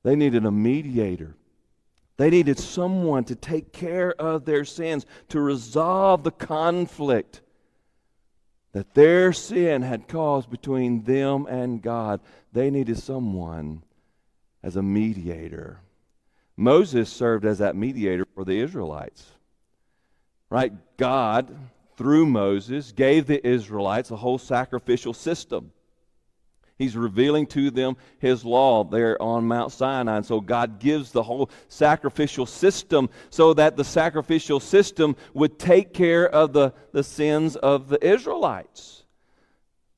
They 0.04 0.16
needed 0.16 0.46
a 0.46 0.52
mediator 0.52 1.36
they 2.18 2.30
needed 2.30 2.60
someone 2.60 3.24
to 3.26 3.36
take 3.36 3.74
care 3.74 4.14
of 4.14 4.46
their 4.46 4.66
sins, 4.66 5.06
to 5.30 5.42
resolve 5.42 6.24
the 6.24 6.32
conflict 6.32 7.42
that 8.74 8.94
their 8.94 9.34
sin 9.34 9.82
had 9.82 10.08
caused 10.08 10.50
between 10.50 11.04
them 11.04 11.46
and 11.48 11.82
God. 11.82 12.22
They 12.52 12.70
needed 12.70 12.98
someone 12.98 13.84
as 14.62 14.76
a 14.76 14.84
mediator. 14.84 15.80
Moses 16.56 17.10
served 17.10 17.46
as 17.46 17.60
that 17.60 17.76
mediator 17.76 18.26
for 18.36 18.46
the 18.46 18.60
Israelites. 18.60 19.26
Right? 20.50 20.74
God, 20.98 21.56
through 21.98 22.28
Moses, 22.28 22.92
gave 22.92 23.26
the 23.26 23.46
Israelites 23.46 24.12
a 24.12 24.16
whole 24.16 24.38
sacrificial 24.38 25.14
system. 25.14 25.72
He's 26.78 26.98
revealing 26.98 27.46
to 27.48 27.70
them 27.70 27.98
his 28.20 28.44
law 28.44 28.84
there 28.84 29.22
on 29.22 29.48
Mount 29.48 29.72
Sinai. 29.72 30.18
And 30.18 30.26
so 30.26 30.42
God 30.42 30.80
gives 30.80 31.12
the 31.12 31.24
whole 31.24 31.50
sacrificial 31.68 32.46
system 32.46 33.10
so 33.30 33.54
that 33.54 33.78
the 33.78 33.84
sacrificial 33.84 34.60
system 34.60 35.16
would 35.34 35.60
take 35.60 35.94
care 35.94 36.28
of 36.28 36.52
the, 36.54 36.74
the 36.92 37.04
sins 37.04 37.56
of 37.56 37.90
the 37.90 38.04
Israelites. 38.06 39.04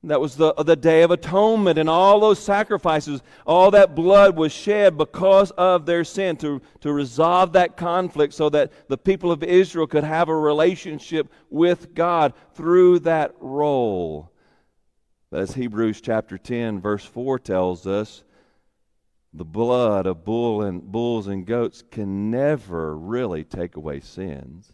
That 0.04 0.20
was 0.20 0.36
the, 0.36 0.54
the 0.54 0.76
Day 0.76 1.02
of 1.02 1.10
Atonement, 1.10 1.78
and 1.78 1.88
all 1.88 2.20
those 2.20 2.38
sacrifices, 2.38 3.22
all 3.44 3.72
that 3.72 3.96
blood 3.96 4.36
was 4.36 4.52
shed 4.52 4.96
because 4.96 5.50
of 5.52 5.84
their 5.84 6.04
sin 6.04 6.36
to, 6.36 6.62
to 6.82 6.92
resolve 6.92 7.54
that 7.54 7.76
conflict 7.76 8.32
so 8.32 8.48
that 8.50 8.70
the 8.88 8.98
people 8.98 9.32
of 9.32 9.42
Israel 9.42 9.88
could 9.88 10.04
have 10.04 10.28
a 10.28 10.36
relationship 10.36 11.28
with 11.50 11.92
God 11.92 12.34
through 12.54 13.00
that 13.00 13.34
role. 13.40 14.30
But 15.30 15.40
as 15.40 15.54
Hebrews 15.54 16.00
chapter 16.00 16.38
10, 16.38 16.80
verse 16.80 17.04
4 17.04 17.38
tells 17.38 17.86
us, 17.86 18.22
the 19.34 19.44
blood 19.44 20.06
of 20.06 20.24
bull 20.24 20.62
and, 20.62 20.82
bulls 20.82 21.26
and 21.26 21.44
goats 21.44 21.82
can 21.90 22.30
never 22.30 22.96
really 22.96 23.44
take 23.44 23.76
away 23.76 24.00
sins. 24.00 24.72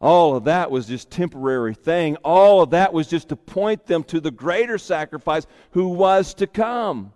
All 0.00 0.34
of 0.34 0.44
that 0.44 0.70
was 0.70 0.86
just 0.86 1.10
temporary 1.10 1.74
thing. 1.74 2.16
All 2.16 2.62
of 2.62 2.70
that 2.70 2.92
was 2.92 3.06
just 3.06 3.28
to 3.28 3.36
point 3.36 3.86
them 3.86 4.02
to 4.04 4.20
the 4.20 4.30
greater 4.30 4.78
sacrifice 4.78 5.46
who 5.72 5.88
was 5.88 6.34
to 6.34 6.46
come. 6.46 7.12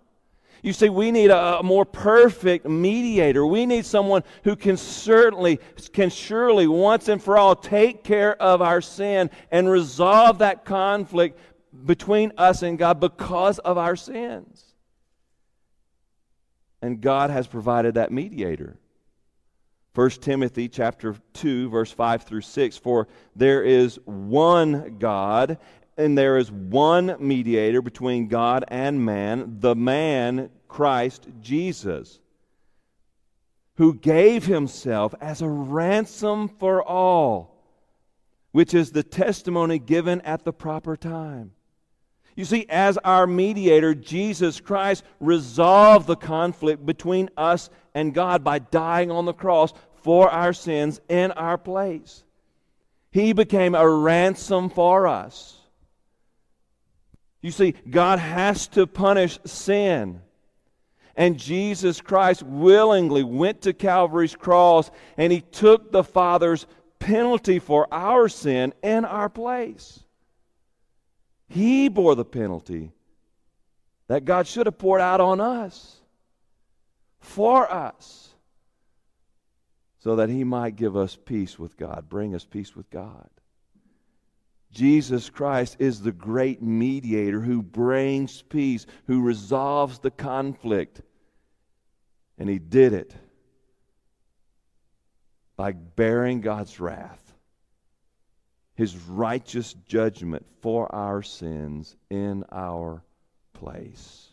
You 0.61 0.73
see, 0.73 0.89
we 0.89 1.11
need 1.11 1.29
a, 1.29 1.59
a, 1.59 1.63
more 1.63 1.85
perfect 1.85 2.67
mediator. 2.67 3.45
We 3.45 3.67
need 3.67 3.85
someone 3.85 4.23
who 4.43 4.55
can 4.55 4.77
certainly, 4.77 5.59
can 5.93 6.09
surely, 6.09 6.65
once 6.65 7.07
and 7.07 7.21
for 7.21 7.37
all, 7.37 7.55
take 7.55 8.03
care 8.03 8.39
of 8.41 8.63
our 8.63 8.81
sin 8.81 9.29
and 9.51 9.69
resolve 9.69 10.39
that 10.39 10.65
conflict 10.65 11.39
between 11.85 12.33
us 12.37 12.61
and 12.61 12.77
God 12.77 12.99
because 12.99 13.59
of 13.59 13.77
our 13.77 13.95
sins. 13.95 14.63
And 16.81 17.01
God 17.01 17.29
has 17.29 17.47
provided 17.47 17.95
that 17.95 18.11
mediator. 18.11 18.77
1 19.95 20.09
Timothy 20.09 20.67
chapter 20.67 21.15
2 21.33 21.69
verse 21.69 21.89
5 21.89 22.23
through 22.23 22.41
6 22.41 22.77
for 22.77 23.07
there 23.33 23.63
is 23.63 23.97
one 24.03 24.97
God 24.99 25.57
and 25.97 26.17
there 26.17 26.37
is 26.37 26.51
one 26.51 27.15
mediator 27.19 27.81
between 27.81 28.27
God 28.27 28.65
and 28.67 29.05
man 29.05 29.55
the 29.61 29.73
man 29.73 30.49
Christ 30.67 31.27
Jesus 31.39 32.19
who 33.75 33.93
gave 33.93 34.45
himself 34.45 35.15
as 35.21 35.41
a 35.41 35.47
ransom 35.47 36.49
for 36.49 36.83
all 36.83 37.55
which 38.51 38.73
is 38.73 38.91
the 38.91 39.03
testimony 39.03 39.79
given 39.79 40.19
at 40.21 40.43
the 40.43 40.53
proper 40.53 40.97
time 40.97 41.54
You 42.35 42.43
see, 42.43 42.65
as 42.69 42.97
our 42.97 43.25
mediator, 43.25 43.95
Jesus 43.95 44.59
Christ 44.59 45.03
resolved 45.19 46.07
the 46.07 46.17
conflict 46.17 46.85
between 46.85 47.29
us 47.37 47.69
and 47.93 48.13
God 48.13 48.43
by 48.43 48.59
dying 48.59 49.09
on 49.09 49.25
the 49.25 49.33
cross 49.33 49.73
for 50.03 50.29
our 50.29 50.51
sins 50.51 50.99
in 51.07 51.31
our 51.31 51.57
place. 51.57 52.23
He 53.11 53.31
became 53.31 53.73
a 53.73 53.87
ransom 53.87 54.69
for 54.69 55.07
us. 55.07 55.57
You 57.41 57.51
see, 57.51 57.75
God 57.89 58.19
has 58.19 58.67
to 58.69 58.85
punish 58.85 59.39
sin. 59.45 60.21
And 61.15 61.39
Jesus 61.39 62.01
Christ 62.01 62.43
willingly 62.43 63.23
went 63.23 63.61
to 63.61 63.73
Calvary's 63.73 64.35
cross 64.35 64.91
and 65.15 65.31
he 65.31 65.39
took 65.41 65.91
the 65.91 66.03
Father's 66.03 66.67
penalty 66.99 67.59
for 67.59 67.87
our 67.93 68.27
sin 68.27 68.73
in 68.83 69.05
our 69.05 69.29
place. 69.29 70.04
He 71.47 71.87
bore 71.87 72.15
the 72.15 72.25
penalty 72.25 72.91
that 74.07 74.25
God 74.25 74.47
should 74.47 74.65
have 74.65 74.77
poured 74.77 75.01
out 75.01 75.21
on 75.21 75.41
us 75.41 75.97
for 77.19 77.71
us 77.71 78.29
so 79.99 80.17
that 80.17 80.29
he 80.29 80.43
might 80.43 80.75
give 80.75 80.95
us 80.95 81.17
peace 81.25 81.57
with 81.57 81.77
God, 81.77 82.07
bring 82.07 82.35
us 82.35 82.45
peace 82.45 82.75
with 82.75 82.89
God. 82.89 83.29
Jesus 84.71 85.29
Christ 85.29 85.77
is 85.79 86.01
the 86.01 86.11
great 86.11 86.61
mediator 86.61 87.39
who 87.39 87.63
brings 87.63 88.41
peace, 88.41 88.85
who 89.07 89.21
resolves 89.21 89.99
the 89.99 90.11
conflict. 90.11 91.01
And 92.37 92.49
he 92.49 92.59
did 92.59 92.91
it 92.91 93.15
by 95.55 95.71
bearing 95.71 96.41
God's 96.41 96.79
wrath, 96.79 97.24
his 98.75 98.95
righteous 98.95 99.73
judgment 99.87 100.45
for 100.61 100.93
our 100.93 101.21
sins 101.21 101.95
in 102.09 102.43
our 102.51 103.03
place. 103.53 104.27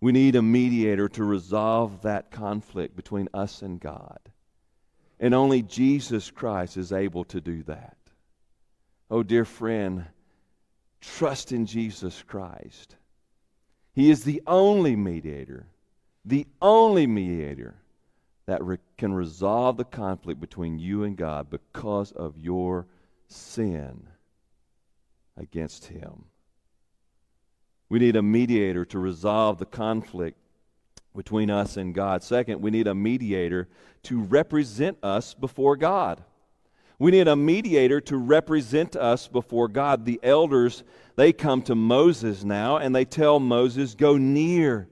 We 0.00 0.12
need 0.12 0.34
a 0.34 0.42
mediator 0.42 1.08
to 1.10 1.24
resolve 1.24 2.02
that 2.02 2.30
conflict 2.30 2.96
between 2.96 3.28
us 3.34 3.60
and 3.60 3.78
God. 3.78 4.18
And 5.18 5.34
only 5.34 5.60
Jesus 5.60 6.30
Christ 6.30 6.78
is 6.78 6.92
able 6.92 7.24
to 7.24 7.40
do 7.42 7.62
that. 7.64 7.98
Oh, 9.10 9.22
dear 9.22 9.44
friend, 9.44 10.06
trust 11.02 11.52
in 11.52 11.66
Jesus 11.66 12.22
Christ. 12.26 12.96
He 13.92 14.10
is 14.10 14.24
the 14.24 14.40
only 14.46 14.96
mediator, 14.96 15.66
the 16.24 16.46
only 16.62 17.06
mediator 17.06 17.74
that 18.50 18.64
re- 18.64 18.78
can 18.98 19.14
resolve 19.14 19.76
the 19.76 19.84
conflict 19.84 20.40
between 20.40 20.76
you 20.76 21.04
and 21.04 21.16
God 21.16 21.50
because 21.50 22.10
of 22.10 22.36
your 22.36 22.88
sin 23.28 24.08
against 25.36 25.86
Him. 25.86 26.24
We 27.88 28.00
need 28.00 28.16
a 28.16 28.22
mediator 28.22 28.84
to 28.86 28.98
resolve 28.98 29.58
the 29.58 29.66
conflict 29.66 30.36
between 31.14 31.48
us 31.48 31.76
and 31.76 31.94
God. 31.94 32.24
Second, 32.24 32.60
we 32.60 32.72
need 32.72 32.88
a 32.88 32.94
mediator 32.94 33.68
to 34.02 34.20
represent 34.20 34.98
us 35.00 35.32
before 35.32 35.76
God. 35.76 36.20
We 36.98 37.12
need 37.12 37.28
a 37.28 37.36
mediator 37.36 38.00
to 38.00 38.16
represent 38.16 38.96
us 38.96 39.28
before 39.28 39.68
God. 39.68 40.04
The 40.04 40.18
elders, 40.24 40.82
they 41.14 41.32
come 41.32 41.62
to 41.62 41.76
Moses 41.76 42.42
now 42.42 42.78
and 42.78 42.96
they 42.96 43.04
tell 43.04 43.38
Moses, 43.38 43.94
Go 43.94 44.16
near 44.16 44.88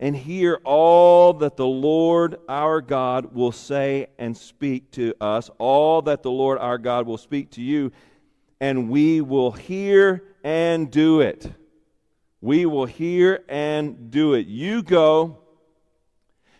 and 0.00 0.16
hear 0.16 0.58
all 0.64 1.34
that 1.34 1.58
the 1.58 1.66
Lord 1.66 2.36
our 2.48 2.80
God 2.80 3.34
will 3.34 3.52
say 3.52 4.06
and 4.18 4.34
speak 4.34 4.90
to 4.92 5.14
us, 5.20 5.50
all 5.58 6.00
that 6.02 6.22
the 6.22 6.30
Lord 6.30 6.58
our 6.58 6.78
God 6.78 7.06
will 7.06 7.18
speak 7.18 7.50
to 7.52 7.62
you, 7.62 7.92
and 8.60 8.88
we 8.88 9.20
will 9.20 9.52
hear 9.52 10.24
and 10.42 10.90
do 10.90 11.20
it. 11.20 11.52
We 12.40 12.64
will 12.64 12.86
hear 12.86 13.44
and 13.46 14.10
do 14.10 14.32
it. 14.32 14.46
You 14.46 14.82
go. 14.82 15.36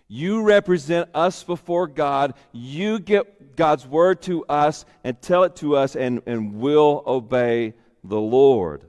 You 0.07 0.43
represent 0.43 1.09
us 1.15 1.43
before 1.43 1.87
God. 1.87 2.35
You 2.53 2.99
get 2.99 3.57
God's 3.57 3.87
word 3.87 4.21
to 4.23 4.45
us 4.47 4.85
and 5.03 5.21
tell 5.23 5.45
it 5.45 5.57
to 5.57 5.77
us, 5.77 5.97
and, 5.97 6.21
and 6.27 6.57
we'll 6.57 7.03
obey 7.07 7.73
the 8.05 8.21
Lord. 8.21 8.85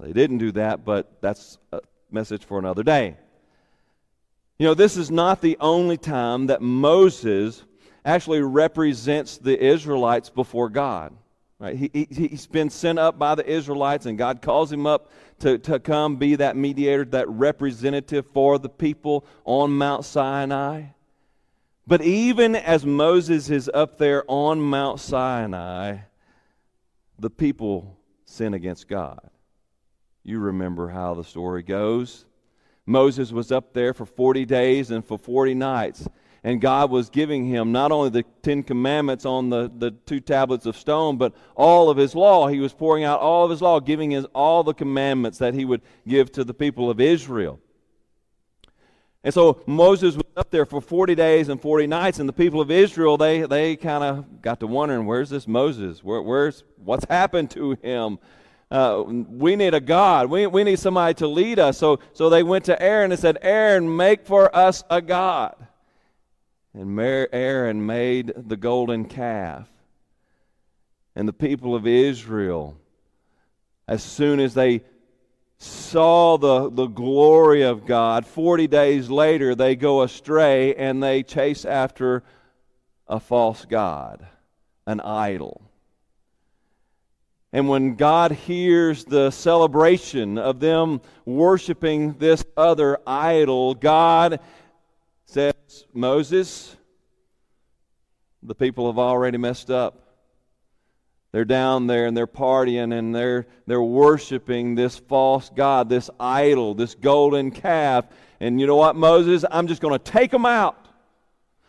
They 0.00 0.12
didn't 0.12 0.38
do 0.38 0.50
that, 0.52 0.84
but 0.84 1.20
that's 1.20 1.58
a 1.72 1.80
message 2.10 2.44
for 2.44 2.58
another 2.58 2.82
day. 2.82 3.16
You 4.60 4.66
know, 4.66 4.74
this 4.74 4.98
is 4.98 5.10
not 5.10 5.40
the 5.40 5.56
only 5.58 5.96
time 5.96 6.48
that 6.48 6.60
Moses 6.60 7.64
actually 8.04 8.42
represents 8.42 9.38
the 9.38 9.58
Israelites 9.58 10.28
before 10.28 10.68
God. 10.68 11.14
Right? 11.58 11.74
He, 11.74 11.90
he, 11.94 12.26
he's 12.26 12.46
been 12.46 12.68
sent 12.68 12.98
up 12.98 13.18
by 13.18 13.36
the 13.36 13.50
Israelites, 13.50 14.04
and 14.04 14.18
God 14.18 14.42
calls 14.42 14.70
him 14.70 14.86
up 14.86 15.10
to, 15.38 15.56
to 15.60 15.80
come 15.80 16.16
be 16.16 16.36
that 16.36 16.58
mediator, 16.58 17.06
that 17.06 17.26
representative 17.30 18.26
for 18.34 18.58
the 18.58 18.68
people 18.68 19.24
on 19.46 19.70
Mount 19.70 20.04
Sinai. 20.04 20.88
But 21.86 22.02
even 22.02 22.54
as 22.54 22.84
Moses 22.84 23.48
is 23.48 23.70
up 23.72 23.96
there 23.96 24.24
on 24.28 24.60
Mount 24.60 25.00
Sinai, 25.00 26.00
the 27.18 27.30
people 27.30 27.98
sin 28.26 28.52
against 28.52 28.88
God. 28.88 29.30
You 30.22 30.38
remember 30.38 30.90
how 30.90 31.14
the 31.14 31.24
story 31.24 31.62
goes. 31.62 32.26
Moses 32.86 33.32
was 33.32 33.52
up 33.52 33.72
there 33.72 33.94
for 33.94 34.06
40 34.06 34.44
days 34.44 34.90
and 34.90 35.04
for 35.04 35.18
40 35.18 35.54
nights 35.54 36.08
and 36.42 36.60
God 36.60 36.90
was 36.90 37.10
giving 37.10 37.44
him 37.46 37.72
not 37.72 37.92
only 37.92 38.10
the 38.10 38.24
Ten 38.42 38.62
Commandments 38.62 39.26
on 39.26 39.50
the, 39.50 39.70
the 39.76 39.90
two 39.90 40.20
tablets 40.20 40.66
of 40.66 40.76
stone, 40.76 41.18
but 41.18 41.34
all 41.54 41.90
of 41.90 41.96
his 41.96 42.14
law. 42.14 42.48
He 42.48 42.60
was 42.60 42.72
pouring 42.72 43.04
out 43.04 43.20
all 43.20 43.44
of 43.44 43.50
his 43.50 43.60
law, 43.60 43.78
giving 43.78 44.12
his, 44.12 44.24
all 44.34 44.64
the 44.64 44.72
commandments 44.72 45.38
that 45.38 45.54
he 45.54 45.64
would 45.64 45.82
give 46.08 46.32
to 46.32 46.44
the 46.44 46.54
people 46.54 46.90
of 46.90 47.00
Israel. 47.00 47.60
And 49.22 49.34
so 49.34 49.62
Moses 49.66 50.16
was 50.16 50.24
up 50.34 50.50
there 50.50 50.64
for 50.64 50.80
40 50.80 51.14
days 51.14 51.50
and 51.50 51.60
40 51.60 51.86
nights, 51.86 52.20
and 52.20 52.28
the 52.28 52.32
people 52.32 52.62
of 52.62 52.70
Israel, 52.70 53.18
they, 53.18 53.42
they 53.42 53.76
kind 53.76 54.02
of 54.02 54.40
got 54.40 54.60
to 54.60 54.66
wondering, 54.66 55.04
where's 55.04 55.28
this 55.28 55.46
Moses? 55.46 56.02
Where, 56.02 56.22
where's, 56.22 56.64
what's 56.82 57.04
happened 57.04 57.50
to 57.50 57.72
him? 57.82 58.18
Uh, 58.70 59.02
we 59.04 59.56
need 59.56 59.74
a 59.74 59.80
God. 59.80 60.30
We, 60.30 60.46
we 60.46 60.62
need 60.62 60.78
somebody 60.78 61.14
to 61.14 61.26
lead 61.26 61.58
us. 61.58 61.76
So, 61.76 61.98
so 62.12 62.30
they 62.30 62.44
went 62.44 62.66
to 62.66 62.80
Aaron 62.80 63.10
and 63.10 63.20
said, 63.20 63.38
Aaron, 63.42 63.96
make 63.96 64.26
for 64.26 64.54
us 64.54 64.84
a 64.88 65.02
God. 65.02 65.56
And 66.72 66.98
Aaron 67.00 67.84
made 67.84 68.32
the 68.36 68.56
golden 68.56 69.06
calf. 69.06 69.68
And 71.16 71.26
the 71.26 71.32
people 71.32 71.74
of 71.74 71.86
Israel, 71.86 72.76
as 73.88 74.04
soon 74.04 74.38
as 74.38 74.54
they 74.54 74.82
saw 75.58 76.38
the, 76.38 76.70
the 76.70 76.86
glory 76.86 77.62
of 77.62 77.86
God, 77.86 78.24
40 78.24 78.68
days 78.68 79.10
later 79.10 79.56
they 79.56 79.74
go 79.74 80.02
astray 80.02 80.76
and 80.76 81.02
they 81.02 81.24
chase 81.24 81.64
after 81.64 82.22
a 83.08 83.18
false 83.18 83.64
God, 83.64 84.26
an 84.86 85.00
idol. 85.00 85.69
And 87.52 87.68
when 87.68 87.96
God 87.96 88.30
hears 88.30 89.04
the 89.04 89.30
celebration 89.30 90.38
of 90.38 90.60
them 90.60 91.00
worshiping 91.24 92.14
this 92.14 92.44
other 92.56 92.98
idol, 93.06 93.74
God 93.74 94.40
says, 95.26 95.54
Moses, 95.92 96.76
the 98.42 98.54
people 98.54 98.86
have 98.86 98.98
already 98.98 99.36
messed 99.36 99.70
up. 99.70 100.10
They're 101.32 101.44
down 101.44 101.86
there 101.86 102.06
and 102.06 102.16
they're 102.16 102.26
partying 102.26 102.96
and 102.96 103.14
they're, 103.14 103.46
they're 103.66 103.82
worshiping 103.82 104.74
this 104.74 104.98
false 104.98 105.50
God, 105.50 105.88
this 105.88 106.10
idol, 106.18 106.74
this 106.74 106.94
golden 106.94 107.50
calf. 107.50 108.06
And 108.40 108.60
you 108.60 108.66
know 108.66 108.76
what, 108.76 108.96
Moses? 108.96 109.44
I'm 109.50 109.66
just 109.66 109.80
going 109.80 109.96
to 109.96 109.98
take 109.98 110.30
them 110.30 110.46
out. 110.46 110.88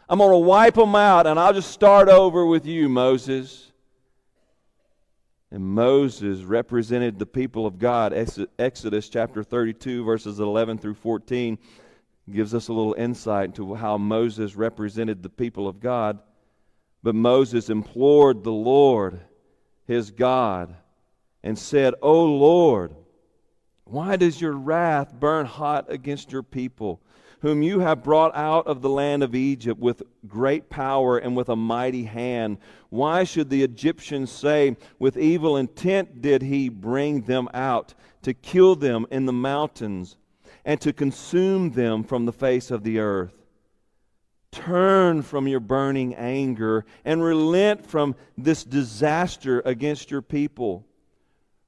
I'm 0.10 0.17
going 0.17 0.32
to 0.32 0.38
wipe 0.38 0.76
them 0.76 0.96
out 0.96 1.28
and 1.28 1.39
I'll 1.39 1.54
just 1.54 1.72
start 1.72 2.10
over 2.10 2.46
with 2.46 2.65
you, 2.65 2.89
Moses. 2.89 3.70
And 5.51 5.65
Moses 5.65 6.43
represented 6.43 7.19
the 7.19 7.25
people 7.25 7.65
of 7.65 7.77
God. 7.77 8.13
Exodus 8.57 9.09
chapter 9.09 9.43
32, 9.43 10.05
verses 10.05 10.39
11 10.39 10.77
through 10.77 10.93
14 10.93 11.57
gives 12.31 12.53
us 12.53 12.69
a 12.69 12.73
little 12.73 12.93
insight 12.93 13.45
into 13.47 13.75
how 13.75 13.97
Moses 13.97 14.55
represented 14.55 15.21
the 15.21 15.29
people 15.29 15.67
of 15.67 15.81
God. 15.81 16.19
But 17.03 17.15
Moses 17.15 17.69
implored 17.69 18.43
the 18.43 18.51
Lord, 18.51 19.19
his 19.87 20.11
God, 20.11 20.73
and 21.43 21.57
said, 21.59 21.95
O 22.01 22.23
Lord, 22.23 22.95
why 23.83 24.15
does 24.15 24.39
your 24.39 24.53
wrath 24.53 25.13
burn 25.13 25.47
hot 25.47 25.91
against 25.91 26.31
your 26.31 26.43
people, 26.43 27.01
whom 27.41 27.62
you 27.62 27.80
have 27.80 28.04
brought 28.04 28.36
out 28.36 28.67
of 28.67 28.82
the 28.82 28.89
land 28.89 29.23
of 29.23 29.36
Egypt 29.36 29.80
with 29.80 30.01
great 30.27 30.69
power 30.69 31.17
and 31.17 31.36
with 31.36 31.49
a 31.49 31.56
mighty 31.56 32.04
hand? 32.04 32.58
Why 32.89 33.23
should 33.23 33.49
the 33.49 33.63
Egyptians 33.63 34.32
say, 34.32 34.77
With 34.99 35.17
evil 35.17 35.58
intent 35.58 36.21
did 36.21 36.41
he 36.41 36.69
bring 36.69 37.21
them 37.21 37.49
out, 37.54 37.93
to 38.23 38.34
kill 38.34 38.75
them 38.75 39.06
in 39.12 39.25
the 39.25 39.34
mountains? 39.34 40.17
and 40.65 40.80
to 40.82 40.93
consume 40.93 41.71
them 41.71 42.04
from 42.04 42.25
the 42.25 42.34
face 42.34 42.71
of 42.71 42.84
the 42.84 42.99
earth. 42.99 43.34
Turn 44.51 45.21
from 45.21 45.47
your 45.47 45.60
burning 45.60 46.13
anger 46.15 46.86
and 47.06 47.23
relent 47.23 47.86
from 47.86 48.15
this 48.38 48.63
disaster 48.63 49.62
against 49.65 50.12
your 50.12 50.21
people. 50.21 50.86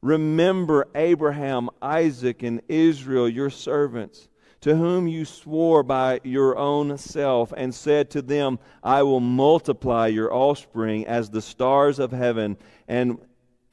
Remember 0.01 0.87
Abraham, 0.93 1.69
Isaac, 1.81 2.43
and 2.43 2.61
Israel, 2.67 3.29
your 3.29 3.49
servants, 3.49 4.27
to 4.63 4.77
whom 4.77 5.09
you 5.09 5.25
swore 5.25 5.83
by 5.83 6.21
your 6.23 6.57
own 6.57 6.97
self, 6.97 7.53
and 7.57 7.75
said 7.75 8.09
to 8.09 8.21
them, 8.21 8.57
I 8.81 9.03
will 9.03 9.19
multiply 9.19 10.07
your 10.07 10.33
offspring 10.33 11.05
as 11.05 11.29
the 11.29 11.41
stars 11.41 11.99
of 11.99 12.13
heaven, 12.13 12.55
and, 12.87 13.17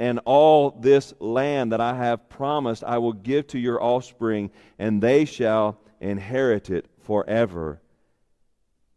and 0.00 0.18
all 0.24 0.72
this 0.72 1.14
land 1.20 1.70
that 1.70 1.80
I 1.80 1.94
have 1.94 2.28
promised 2.28 2.82
I 2.82 2.98
will 2.98 3.12
give 3.12 3.46
to 3.48 3.58
your 3.60 3.80
offspring, 3.80 4.50
and 4.80 5.00
they 5.00 5.24
shall 5.26 5.78
inherit 6.00 6.70
it 6.70 6.86
forever. 6.98 7.80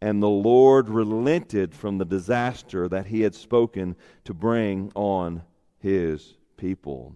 And 0.00 0.20
the 0.20 0.28
Lord 0.28 0.88
relented 0.88 1.76
from 1.76 1.98
the 1.98 2.04
disaster 2.04 2.88
that 2.88 3.06
he 3.06 3.20
had 3.20 3.36
spoken 3.36 3.94
to 4.24 4.34
bring 4.34 4.90
on 4.96 5.44
his 5.78 6.34
people. 6.56 7.14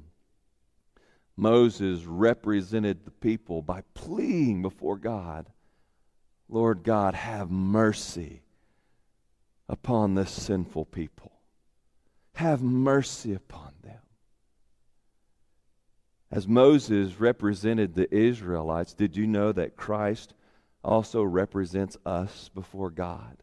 Moses 1.39 2.05
represented 2.05 3.05
the 3.05 3.13
people 3.13 3.63
by 3.63 3.83
pleading 3.95 4.61
before 4.61 4.97
God, 4.97 5.47
Lord 6.49 6.83
God, 6.83 7.15
have 7.15 7.49
mercy 7.49 8.43
upon 9.69 10.17
this 10.17 10.33
sinful 10.33 10.87
people. 10.87 11.31
Have 12.35 12.61
mercy 12.61 13.35
upon 13.35 13.73
them. 13.85 14.01
As 16.33 16.49
Moses 16.49 17.21
represented 17.21 17.95
the 17.95 18.13
Israelites, 18.13 18.93
did 18.93 19.17
you 19.17 19.29
know 19.29 19.53
that 19.53 19.77
Christ 19.77 20.35
also 20.83 21.23
represents 21.23 21.97
us 22.05 22.51
before 22.53 22.91
God? 22.91 23.37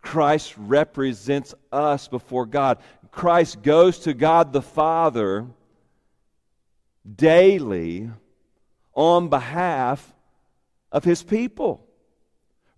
Christ 0.00 0.54
represents 0.56 1.52
us 1.72 2.06
before 2.06 2.46
God. 2.46 2.78
Christ 3.10 3.60
goes 3.60 3.98
to 4.00 4.14
God 4.14 4.52
the 4.52 4.62
Father 4.62 5.48
daily 7.16 8.10
on 8.94 9.28
behalf 9.28 10.14
of 10.90 11.04
his 11.04 11.22
people. 11.22 11.86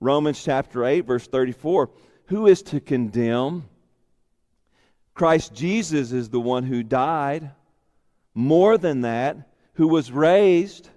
Romans 0.01 0.43
chapter 0.43 0.85
8, 0.85 1.01
verse 1.01 1.27
34 1.27 1.90
Who 2.27 2.47
is 2.47 2.62
to 2.64 2.81
condemn? 2.81 3.69
Christ 5.14 5.53
Jesus 5.53 6.12
is 6.12 6.31
the 6.31 6.40
one 6.40 6.64
who 6.64 6.83
died. 6.83 7.51
More 8.35 8.79
than 8.79 9.03
that, 9.03 9.37
who 9.75 9.88
was 9.88 10.12
raised, 10.12 10.88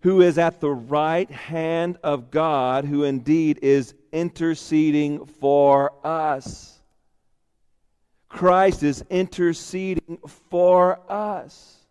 who 0.00 0.20
is 0.20 0.38
at 0.38 0.60
the 0.60 0.70
right 0.70 1.30
hand 1.30 1.98
of 2.02 2.30
God, 2.30 2.84
who 2.84 3.04
indeed 3.04 3.58
is 3.62 3.94
interceding 4.12 5.26
for 5.26 5.92
us. 6.04 6.80
Christ 8.28 8.82
is 8.82 9.04
interceding 9.10 10.18
for 10.26 11.00
us. 11.08 11.81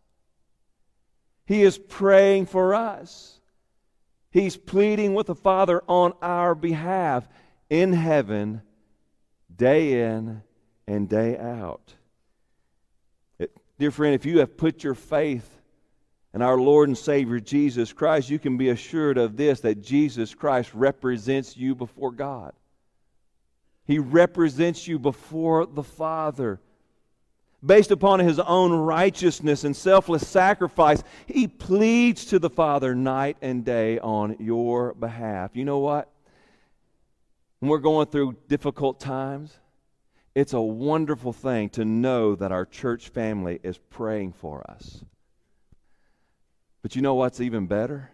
He 1.52 1.64
is 1.64 1.78
praying 1.78 2.46
for 2.46 2.74
us. 2.74 3.38
He's 4.30 4.56
pleading 4.56 5.14
with 5.14 5.28
the 5.28 5.36
Father 5.36 5.84
on 5.86 6.14
our 6.22 6.56
behalf 6.56 7.28
in 7.70 7.92
heaven, 7.92 8.62
day 9.54 10.02
in 10.02 10.44
and 10.88 11.10
day 11.10 11.38
out. 11.38 11.94
It, 13.38 13.52
dear 13.78 13.92
friend, 13.92 14.16
if 14.16 14.26
you 14.26 14.40
have 14.40 14.56
put 14.56 14.82
your 14.82 14.94
faith 14.94 15.60
in 16.34 16.42
our 16.42 16.58
Lord 16.58 16.88
and 16.88 16.98
Savior 16.98 17.42
Jesus 17.42 17.92
Christ, 17.92 18.30
you 18.30 18.40
can 18.40 18.56
be 18.56 18.70
assured 18.70 19.18
of 19.18 19.36
this 19.36 19.60
that 19.60 19.82
Jesus 19.82 20.34
Christ 20.34 20.74
represents 20.74 21.58
you 21.58 21.76
before 21.76 22.14
God. 22.14 22.54
He 23.84 24.00
represents 24.00 24.88
you 24.88 24.98
before 24.98 25.66
the 25.66 25.84
Father 25.84 26.62
based 27.63 27.91
upon 27.91 28.19
his 28.19 28.39
own 28.39 28.71
righteousness 28.71 29.63
and 29.63 29.76
selfless 29.76 30.28
sacrifice, 30.28 31.04
he 31.28 31.47
pleads 31.47 32.26
to 32.26 32.39
the 32.39 32.50
Father 32.50 32.95
night 32.95 33.38
and 33.41 33.63
day 33.63 34.00
on 34.00 34.36
your 34.39 34.93
behalf. 34.93 35.52
You 35.54 35.65
know 35.65 35.80
what? 35.80 36.10
When 37.60 37.69
we're 37.69 37.78
going 37.78 38.08
through 38.08 38.38
difficult 38.47 39.00
times, 39.00 39.56
it's 40.34 40.54
a 40.54 40.62
wonderful 40.62 41.34
thing 41.34 41.69
to 41.71 41.86
know 41.86 42.36
that 42.36 42.52
our 42.52 42.65
church 42.65 43.10
family 43.10 43.60
is 43.62 43.78
praying 43.78 44.34
for 44.34 44.69
us. 44.69 45.04
But 46.82 46.95
you 46.95 47.02
know 47.02 47.13
what's 47.13 47.41
even 47.41 47.67
better? 47.67 48.10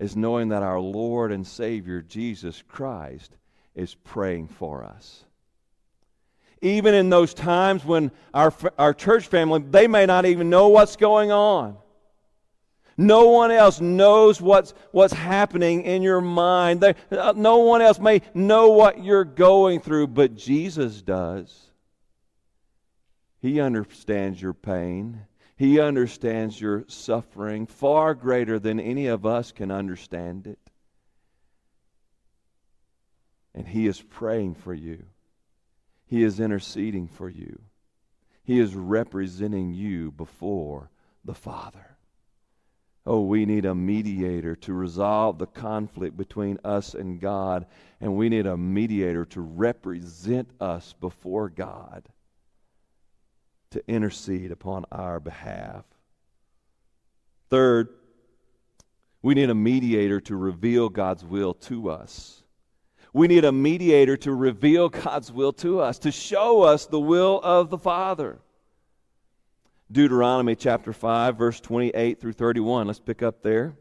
Is 0.00 0.16
knowing 0.16 0.48
that 0.48 0.62
our 0.62 0.80
Lord 0.80 1.30
and 1.30 1.46
Savior 1.46 2.02
Jesus 2.02 2.62
Christ 2.66 3.36
is 3.76 3.94
praying 3.94 4.48
for 4.48 4.82
us 4.82 5.24
even 6.64 6.94
in 6.94 7.10
those 7.10 7.34
times 7.34 7.84
when 7.84 8.10
our, 8.32 8.52
our 8.78 8.94
church 8.94 9.26
family, 9.26 9.62
they 9.68 9.86
may 9.86 10.06
not 10.06 10.24
even 10.24 10.48
know 10.48 10.68
what's 10.68 10.96
going 10.96 11.30
on. 11.30 11.76
No 12.96 13.28
one 13.28 13.50
else 13.50 13.80
knows 13.80 14.40
what's, 14.40 14.72
what's 14.90 15.12
happening 15.12 15.82
in 15.82 16.00
your 16.00 16.22
mind. 16.22 16.80
They, 16.80 16.94
uh, 17.10 17.34
no 17.36 17.58
one 17.58 17.82
else 17.82 17.98
may 17.98 18.22
know 18.32 18.70
what 18.70 19.04
you're 19.04 19.24
going 19.24 19.80
through, 19.80 20.06
but 20.08 20.36
Jesus 20.36 21.02
does. 21.02 21.54
He 23.40 23.60
understands 23.60 24.40
your 24.40 24.54
pain. 24.54 25.20
He 25.56 25.80
understands 25.80 26.58
your 26.58 26.84
suffering 26.88 27.66
far 27.66 28.14
greater 28.14 28.58
than 28.58 28.80
any 28.80 29.08
of 29.08 29.26
us 29.26 29.52
can 29.52 29.70
understand 29.70 30.46
it. 30.46 30.58
And 33.54 33.68
He 33.68 33.86
is 33.86 34.00
praying 34.00 34.54
for 34.54 34.72
you. 34.72 35.04
He 36.14 36.22
is 36.22 36.38
interceding 36.38 37.08
for 37.08 37.28
you. 37.28 37.60
He 38.44 38.60
is 38.60 38.76
representing 38.76 39.74
you 39.74 40.12
before 40.12 40.88
the 41.24 41.34
Father. 41.34 41.96
Oh, 43.04 43.22
we 43.22 43.44
need 43.44 43.64
a 43.64 43.74
mediator 43.74 44.54
to 44.54 44.72
resolve 44.72 45.38
the 45.38 45.48
conflict 45.48 46.16
between 46.16 46.60
us 46.64 46.94
and 46.94 47.20
God, 47.20 47.66
and 48.00 48.14
we 48.14 48.28
need 48.28 48.46
a 48.46 48.56
mediator 48.56 49.24
to 49.24 49.40
represent 49.40 50.48
us 50.60 50.94
before 51.00 51.48
God, 51.48 52.08
to 53.72 53.82
intercede 53.88 54.52
upon 54.52 54.84
our 54.92 55.18
behalf. 55.18 55.84
Third, 57.50 57.88
we 59.20 59.34
need 59.34 59.50
a 59.50 59.54
mediator 59.56 60.20
to 60.20 60.36
reveal 60.36 60.90
God's 60.90 61.24
will 61.24 61.54
to 61.54 61.90
us. 61.90 62.43
We 63.14 63.28
need 63.28 63.44
a 63.44 63.52
mediator 63.52 64.16
to 64.18 64.34
reveal 64.34 64.88
God's 64.88 65.30
will 65.30 65.52
to 65.54 65.80
us, 65.80 66.00
to 66.00 66.10
show 66.10 66.62
us 66.62 66.86
the 66.86 67.00
will 67.00 67.40
of 67.42 67.70
the 67.70 67.78
Father. 67.78 68.40
Deuteronomy 69.90 70.56
chapter 70.56 70.92
5, 70.92 71.38
verse 71.38 71.60
28 71.60 72.20
through 72.20 72.32
31. 72.32 72.88
Let's 72.88 72.98
pick 72.98 73.22
up 73.22 73.40
there. 73.42 73.76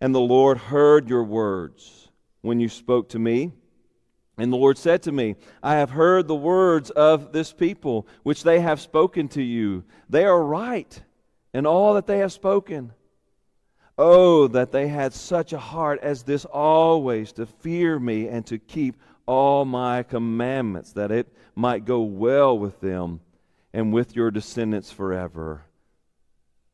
And 0.00 0.14
the 0.14 0.20
Lord 0.20 0.58
heard 0.58 1.08
your 1.08 1.24
words 1.24 2.08
when 2.42 2.60
you 2.60 2.68
spoke 2.68 3.08
to 3.10 3.18
me. 3.18 3.50
And 4.38 4.52
the 4.52 4.56
Lord 4.56 4.78
said 4.78 5.02
to 5.02 5.12
me, 5.12 5.34
I 5.60 5.74
have 5.74 5.90
heard 5.90 6.28
the 6.28 6.36
words 6.36 6.90
of 6.90 7.32
this 7.32 7.52
people, 7.52 8.06
which 8.22 8.44
they 8.44 8.60
have 8.60 8.80
spoken 8.80 9.26
to 9.30 9.42
you. 9.42 9.82
They 10.08 10.24
are 10.24 10.40
right 10.40 11.02
in 11.52 11.66
all 11.66 11.94
that 11.94 12.06
they 12.06 12.18
have 12.18 12.32
spoken. 12.32 12.92
Oh, 13.98 14.46
that 14.48 14.72
they 14.72 14.88
had 14.88 15.14
such 15.14 15.52
a 15.52 15.58
heart 15.58 16.00
as 16.02 16.22
this 16.22 16.44
always 16.44 17.32
to 17.32 17.46
fear 17.46 17.98
me 17.98 18.28
and 18.28 18.44
to 18.46 18.58
keep 18.58 18.96
all 19.24 19.64
my 19.64 20.02
commandments, 20.02 20.92
that 20.92 21.10
it 21.10 21.32
might 21.54 21.84
go 21.84 22.02
well 22.02 22.58
with 22.58 22.80
them 22.80 23.20
and 23.72 23.92
with 23.92 24.14
your 24.14 24.30
descendants 24.30 24.92
forever. 24.92 25.62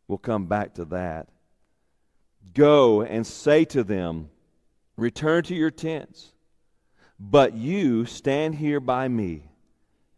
We'll 0.09 0.19
come 0.19 0.47
back 0.47 0.75
to 0.75 0.85
that. 0.87 1.29
Go 2.55 3.03
and 3.03 3.27
say 3.27 3.65
to 3.67 3.85
them, 3.85 4.29
Return 4.97 5.43
to 5.45 5.55
your 5.55 5.71
tents, 5.71 6.33
but 7.19 7.55
you 7.55 8.05
stand 8.05 8.57
here 8.57 8.81
by 8.81 9.09
me, 9.09 9.45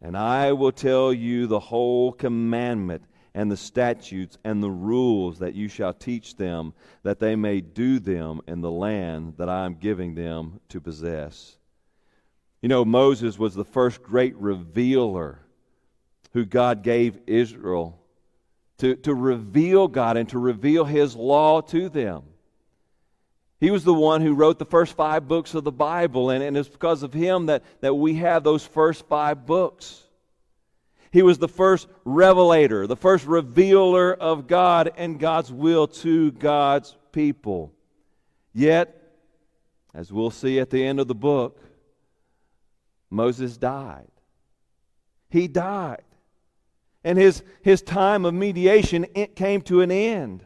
and 0.01 0.17
I 0.17 0.51
will 0.51 0.73
tell 0.73 1.13
you 1.13 1.47
the 1.47 1.59
whole 1.59 2.11
commandment 2.11 3.03
and 3.35 3.51
the 3.51 3.57
statutes 3.57 4.37
and 4.45 4.63
the 4.63 4.71
rules 4.71 5.39
that 5.39 5.53
you 5.53 5.67
shall 5.67 5.93
teach 5.93 6.37
them, 6.37 6.73
that 7.03 7.19
they 7.19 7.35
may 7.35 7.59
do 7.59 7.99
them 7.99 8.39
in 8.47 8.61
the 8.61 8.71
land 8.71 9.33
that 9.37 9.49
I 9.49 9.65
am 9.65 9.75
giving 9.75 10.15
them 10.15 10.61
to 10.69 10.79
possess. 10.79 11.57
You 12.61 12.69
know, 12.69 12.85
Moses 12.85 13.37
was 13.37 13.53
the 13.53 13.65
first 13.65 14.01
great 14.01 14.35
revealer 14.37 15.39
who 16.31 16.45
God 16.45 16.81
gave 16.81 17.19
Israel 17.27 17.99
to, 18.77 18.95
to 18.95 19.13
reveal 19.13 19.89
God 19.89 20.15
and 20.15 20.29
to 20.29 20.39
reveal 20.39 20.85
his 20.85 21.13
law 21.13 21.59
to 21.61 21.89
them. 21.89 22.23
He 23.59 23.69
was 23.69 23.83
the 23.83 23.93
one 23.93 24.21
who 24.21 24.33
wrote 24.33 24.59
the 24.59 24.65
first 24.65 24.93
five 24.93 25.27
books 25.27 25.53
of 25.53 25.65
the 25.65 25.71
Bible, 25.71 26.29
and, 26.29 26.41
and 26.41 26.55
it's 26.55 26.69
because 26.69 27.03
of 27.03 27.13
him 27.13 27.47
that, 27.47 27.63
that 27.81 27.93
we 27.93 28.15
have 28.15 28.43
those 28.43 28.65
first 28.65 29.05
five 29.07 29.45
books. 29.45 30.04
He 31.15 31.21
was 31.21 31.37
the 31.37 31.47
first 31.47 31.87
revelator, 32.03 32.87
the 32.87 32.97
first 32.97 33.25
revealer 33.25 34.13
of 34.13 34.47
God 34.47 34.91
and 34.97 35.17
God's 35.17 35.49
will 35.49 35.87
to 35.87 36.33
God's 36.33 36.93
people. 37.13 37.71
Yet, 38.53 39.01
as 39.93 40.11
we'll 40.11 40.29
see 40.29 40.59
at 40.59 40.71
the 40.71 40.85
end 40.85 40.99
of 40.99 41.07
the 41.07 41.15
book, 41.15 41.57
Moses 43.09 43.55
died. 43.55 44.11
He 45.29 45.47
died. 45.47 46.03
and 47.05 47.17
his, 47.17 47.43
his 47.61 47.81
time 47.81 48.25
of 48.25 48.33
mediation 48.33 49.05
came 49.35 49.61
to 49.61 49.79
an 49.79 49.91
end. 49.91 50.43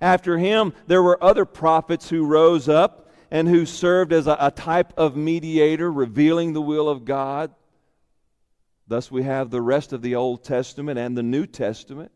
After 0.00 0.38
him, 0.38 0.72
there 0.86 1.02
were 1.02 1.22
other 1.22 1.44
prophets 1.44 2.08
who 2.08 2.24
rose 2.24 2.70
up 2.70 3.10
and 3.30 3.46
who 3.46 3.66
served 3.66 4.14
as 4.14 4.26
a, 4.28 4.36
a 4.40 4.50
type 4.50 4.94
of 4.96 5.14
mediator, 5.14 5.92
revealing 5.92 6.54
the 6.54 6.62
will 6.62 6.88
of 6.88 7.04
God. 7.04 7.50
Thus, 8.88 9.10
we 9.10 9.22
have 9.22 9.50
the 9.50 9.60
rest 9.60 9.92
of 9.92 10.00
the 10.00 10.14
Old 10.14 10.42
Testament 10.42 10.98
and 10.98 11.16
the 11.16 11.22
New 11.22 11.46
Testament. 11.46 12.10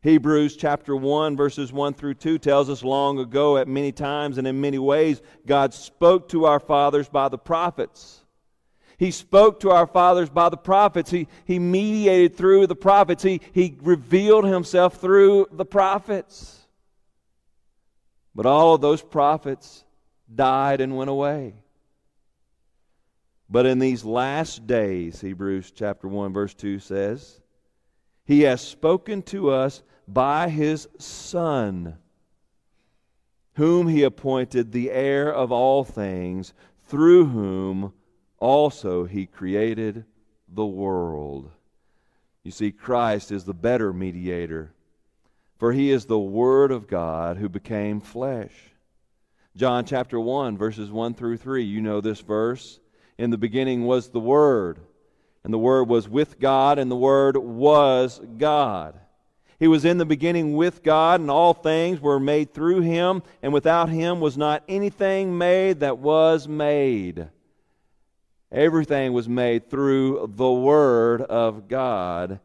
Hebrews 0.00 0.56
chapter 0.56 0.96
1, 0.96 1.36
verses 1.36 1.72
1 1.72 1.94
through 1.94 2.14
2 2.14 2.38
tells 2.38 2.70
us 2.70 2.82
long 2.82 3.18
ago, 3.18 3.58
at 3.58 3.68
many 3.68 3.92
times 3.92 4.38
and 4.38 4.46
in 4.46 4.60
many 4.60 4.78
ways, 4.78 5.20
God 5.46 5.74
spoke 5.74 6.30
to 6.30 6.46
our 6.46 6.60
fathers 6.60 7.08
by 7.08 7.28
the 7.28 7.38
prophets. 7.38 8.22
He 8.98 9.10
spoke 9.10 9.60
to 9.60 9.70
our 9.70 9.86
fathers 9.86 10.30
by 10.30 10.48
the 10.48 10.56
prophets. 10.56 11.10
He, 11.10 11.28
he 11.44 11.58
mediated 11.58 12.36
through 12.36 12.66
the 12.66 12.76
prophets. 12.76 13.22
He, 13.22 13.40
he 13.52 13.76
revealed 13.82 14.44
himself 14.44 15.00
through 15.00 15.48
the 15.52 15.64
prophets. 15.64 16.60
But 18.34 18.46
all 18.46 18.74
of 18.74 18.80
those 18.80 19.02
prophets 19.02 19.84
died 20.32 20.80
and 20.80 20.96
went 20.96 21.10
away. 21.10 21.54
But 23.48 23.66
in 23.66 23.78
these 23.78 24.04
last 24.04 24.66
days, 24.66 25.20
Hebrews 25.20 25.70
chapter 25.70 26.08
1, 26.08 26.32
verse 26.32 26.54
2 26.54 26.78
says, 26.78 27.40
He 28.24 28.42
has 28.42 28.60
spoken 28.60 29.22
to 29.24 29.50
us 29.50 29.82
by 30.08 30.48
His 30.48 30.88
Son, 30.98 31.98
whom 33.54 33.88
He 33.88 34.02
appointed 34.02 34.72
the 34.72 34.90
heir 34.90 35.32
of 35.32 35.52
all 35.52 35.84
things, 35.84 36.54
through 36.86 37.26
whom 37.26 37.92
also 38.44 39.04
he 39.04 39.26
created 39.26 40.04
the 40.48 40.66
world. 40.66 41.50
You 42.42 42.50
see, 42.50 42.72
Christ 42.72 43.32
is 43.32 43.44
the 43.44 43.54
better 43.54 43.92
mediator, 43.92 44.74
for 45.56 45.72
he 45.72 45.90
is 45.90 46.04
the 46.04 46.18
Word 46.18 46.70
of 46.70 46.86
God 46.86 47.38
who 47.38 47.48
became 47.48 48.00
flesh. 48.00 48.52
John 49.56 49.86
chapter 49.86 50.20
1, 50.20 50.58
verses 50.58 50.90
1 50.90 51.14
through 51.14 51.38
3. 51.38 51.64
You 51.64 51.80
know 51.80 52.00
this 52.02 52.20
verse. 52.20 52.80
In 53.18 53.30
the 53.30 53.38
beginning 53.38 53.84
was 53.84 54.08
the 54.08 54.20
Word, 54.20 54.80
and 55.44 55.52
the 55.52 55.58
Word 55.58 55.88
was 55.88 56.08
with 56.08 56.40
God, 56.40 56.78
and 56.78 56.90
the 56.90 56.96
Word 56.96 57.36
was 57.36 58.20
God. 58.38 58.98
He 59.58 59.68
was 59.68 59.84
in 59.84 59.98
the 59.98 60.04
beginning 60.04 60.56
with 60.56 60.82
God, 60.82 61.20
and 61.20 61.30
all 61.30 61.54
things 61.54 62.00
were 62.00 62.18
made 62.18 62.52
through 62.52 62.80
him, 62.80 63.22
and 63.42 63.52
without 63.52 63.88
him 63.88 64.20
was 64.20 64.36
not 64.36 64.64
anything 64.68 65.38
made 65.38 65.80
that 65.80 65.98
was 65.98 66.48
made. 66.48 67.28
Everything 68.50 69.12
was 69.12 69.28
made 69.28 69.70
through 69.70 70.32
the 70.34 70.52
Word 70.52 71.22
of 71.22 71.68
God. 71.68 72.40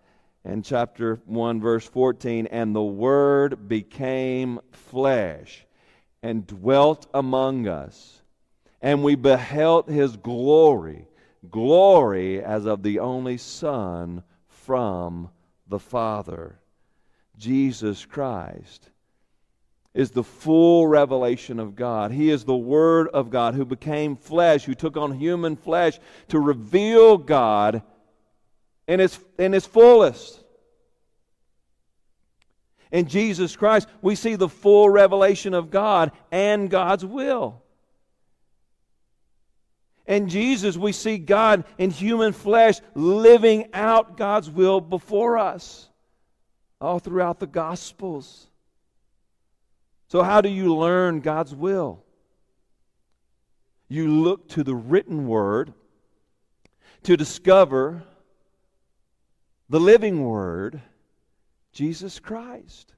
And 0.45 0.63
chapter 0.63 1.19
1, 1.25 1.61
verse 1.61 1.85
14, 1.85 2.47
and 2.47 2.75
the 2.75 2.81
Word 2.81 3.67
became 3.67 4.59
flesh 4.71 5.65
and 6.23 6.47
dwelt 6.47 7.07
among 7.13 7.67
us. 7.67 8.18
And 8.81 9.03
we 9.03 9.15
beheld 9.15 9.89
his 9.89 10.15
glory, 10.15 11.07
glory 11.49 12.43
as 12.43 12.65
of 12.65 12.83
the 12.83 12.99
only 12.99 13.37
Son 13.37 14.23
from 14.47 15.29
the 15.67 15.79
Father, 15.79 16.59
Jesus 17.37 18.05
Christ 18.05 18.89
is 19.93 20.11
the 20.11 20.23
full 20.23 20.87
revelation 20.87 21.59
of 21.59 21.75
God. 21.75 22.11
He 22.11 22.29
is 22.29 22.43
the 22.43 22.55
Word 22.55 23.07
of 23.09 23.29
God 23.29 23.55
who 23.55 23.65
became 23.65 24.15
flesh, 24.15 24.63
who 24.63 24.75
took 24.75 24.97
on 24.97 25.11
human 25.11 25.55
flesh 25.55 25.99
to 26.29 26.39
reveal 26.39 27.17
God 27.17 27.81
in 28.87 28.99
His, 28.99 29.19
in 29.37 29.53
his 29.53 29.65
fullest. 29.65 30.43
In 32.91 33.07
Jesus 33.07 33.55
Christ, 33.55 33.87
we 34.01 34.15
see 34.15 34.35
the 34.35 34.49
full 34.49 34.89
revelation 34.89 35.53
of 35.53 35.69
God 35.69 36.11
and 36.31 36.69
God's 36.69 37.05
will. 37.05 37.61
In 40.09 40.27
Jesus, 40.27 40.75
we 40.75 40.91
see 40.91 41.19
God 41.19 41.65
in 41.77 41.91
human 41.91 42.33
flesh 42.33 42.81
living 42.95 43.69
out 43.75 44.17
God's 44.17 44.49
will 44.49 44.81
before 44.81 45.37
us 45.37 45.87
all 46.81 46.97
throughout 46.97 47.39
the 47.39 47.45
Gospels. 47.45 48.47
So, 50.07 50.23
how 50.23 50.41
do 50.41 50.49
you 50.49 50.75
learn 50.75 51.19
God's 51.19 51.53
will? 51.53 52.03
You 53.87 54.07
look 54.07 54.49
to 54.49 54.63
the 54.63 54.73
written 54.73 55.27
word 55.27 55.73
to 57.03 57.15
discover 57.15 58.01
the 59.69 59.79
living 59.79 60.25
word, 60.25 60.81
Jesus 61.71 62.17
Christ. 62.19 62.95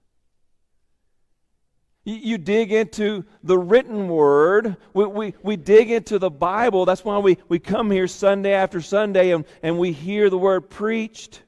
You 2.14 2.38
dig 2.38 2.72
into 2.72 3.26
the 3.44 3.58
written 3.58 4.08
word. 4.08 4.78
We, 4.94 5.06
we, 5.06 5.34
we 5.44 5.56
dig 5.56 5.92
into 5.92 6.20
the 6.20 6.30
Bible. 6.30 6.86
That's 6.86 7.06
why 7.06 7.18
we, 7.20 7.38
we 7.48 7.60
come 7.60 7.92
here 7.92 8.08
Sunday 8.08 8.54
after 8.54 8.82
Sunday 8.82 9.32
and, 9.32 9.46
and 9.62 9.78
we 9.78 9.92
hear 9.92 10.30
the 10.30 10.38
word 10.38 10.70
preached. 10.70 11.44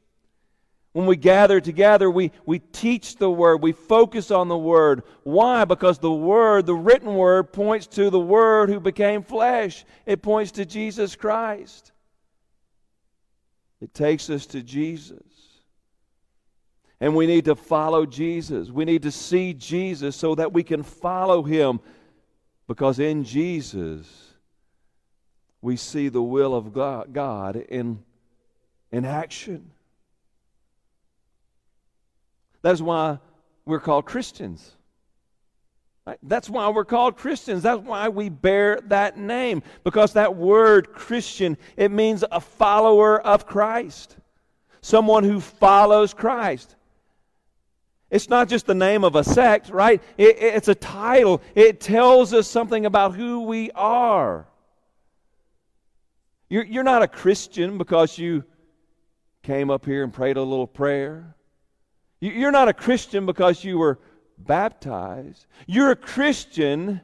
When 0.93 1.08
we 1.08 1.15
gather 1.15 1.60
together, 1.60 2.10
we, 2.10 2.32
we 2.45 2.60
teach 2.60 3.15
the 3.15 3.30
Word, 3.30 3.63
we 3.63 3.71
focus 3.71 4.30
on 4.30 4.47
the 4.47 4.58
Word. 4.58 5.02
Why? 5.23 5.65
Because 5.65 5.97
the 5.97 6.12
Word, 6.12 6.67
the 6.67 6.76
written 6.76 7.15
Word, 7.15 7.52
points 7.52 7.88
to 7.88 8.12
the 8.12 8.19
Word 8.19 8.69
who 8.69 8.80
became 8.80 9.23
flesh, 9.23 9.86
it 10.06 10.21
points 10.21 10.52
to 10.52 10.65
Jesus 10.65 11.15
Christ. 11.15 11.91
It 13.82 13.91
takes 13.95 14.30
us 14.30 14.45
to 14.47 14.62
Jesus. 14.62 15.33
And 16.99 17.15
we 17.15 17.27
need 17.27 17.45
to 17.45 17.56
follow 17.56 18.06
Jesus. 18.06 18.69
We 18.69 18.86
need 18.86 19.03
to 19.03 19.12
see 19.12 19.53
Jesus 19.53 20.15
so 20.15 20.36
that 20.36 20.53
we 20.53 20.63
can 20.63 20.84
follow 20.84 21.43
Him. 21.43 21.79
Because 22.67 22.99
in 22.99 23.23
Jesus, 23.23 24.34
we 25.62 25.75
see 25.75 26.10
the 26.10 26.21
will 26.21 26.56
of 26.56 26.73
God 26.73 27.56
in, 27.56 28.03
in 28.91 29.06
action. 29.06 29.71
That's 32.62 32.82
why 32.82 33.19
we're 33.65 33.79
called 33.79 34.06
Christians. 34.06 34.71
That's 36.21 36.49
why 36.49 36.67
we're 36.69 36.84
called 36.84 37.15
Christians. 37.15 37.63
That's 37.63 37.82
why 37.82 38.10
we 38.10 38.27
bear 38.27 38.82
that 38.88 39.17
name. 39.17 39.63
Because 39.84 40.13
that 40.13 40.36
word 40.36 40.91
Christian, 40.93 41.58
it 41.77 41.91
means 41.91 42.25
a 42.29 42.41
follower 42.41 43.21
of 43.21 43.45
Christ. 43.45 44.17
Someone 44.82 45.23
who 45.23 45.39
follows 45.39 46.13
Christ. 46.13 46.75
It's 48.13 48.30
not 48.30 48.47
just 48.47 48.67
the 48.67 48.76
name 48.76 49.04
of 49.04 49.15
a 49.15 49.23
sect, 49.23 49.69
right? 49.69 49.99
It, 50.19 50.38
it's 50.38 50.67
a 50.67 50.76
title. 50.76 51.41
It 51.56 51.82
tells 51.82 52.32
us 52.32 52.47
something 52.47 52.86
about 52.86 53.15
who 53.15 53.41
we 53.41 53.71
are. 53.71 54.47
You're, 56.47 56.63
you're 56.63 56.84
not 56.84 57.02
a 57.02 57.08
Christian 57.08 57.80
because 57.80 58.15
you 58.15 58.43
came 59.41 59.71
up 59.71 59.84
here 59.84 60.04
and 60.04 60.13
prayed 60.13 60.38
a 60.38 60.43
little 60.43 60.67
prayer. 60.67 61.36
You're 62.19 62.52
not 62.52 62.67
a 62.67 62.73
Christian 62.73 63.26
because 63.26 63.63
you 63.63 63.80
were 63.80 63.97
baptized. 64.38 65.47
You're 65.65 65.89
a 65.89 65.95
Christian 65.95 67.02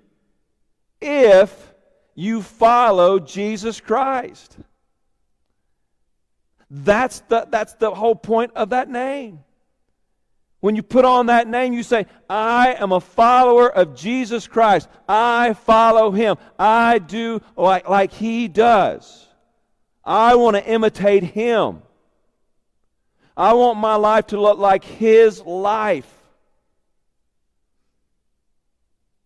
if 1.02 1.74
you 2.14 2.44
follow 2.44 3.18
Jesus 3.18 3.82
Christ. 3.82 4.58
That's 6.70 7.22
the, 7.22 7.48
that's 7.50 7.74
the 7.74 7.90
whole 7.90 8.16
point 8.16 8.52
of 8.56 8.70
that 8.70 8.92
name. 8.92 9.40
When 10.60 10.76
you 10.76 10.84
put 10.84 11.06
on 11.06 11.28
that 11.28 11.48
name, 11.48 11.74
you 11.74 11.84
say, 11.84 12.06
I 12.30 12.74
am 12.74 12.92
a 12.92 13.00
follower 13.00 13.70
of 13.72 13.96
Jesus 13.96 14.48
Christ. 14.48 14.90
I 15.08 15.54
follow 15.54 16.12
him. 16.12 16.36
I 16.58 17.00
do 17.00 17.42
like, 17.56 17.88
like 17.88 18.12
he 18.12 18.48
does. 18.48 19.28
I 20.04 20.36
want 20.36 20.58
to 20.58 20.66
imitate 20.66 21.24
him. 21.24 21.82
I 23.40 23.54
want 23.54 23.80
my 23.80 23.96
life 23.96 24.28
to 24.28 24.42
look 24.42 24.60
like 24.60 24.84
His 24.84 25.40
life. 25.42 26.14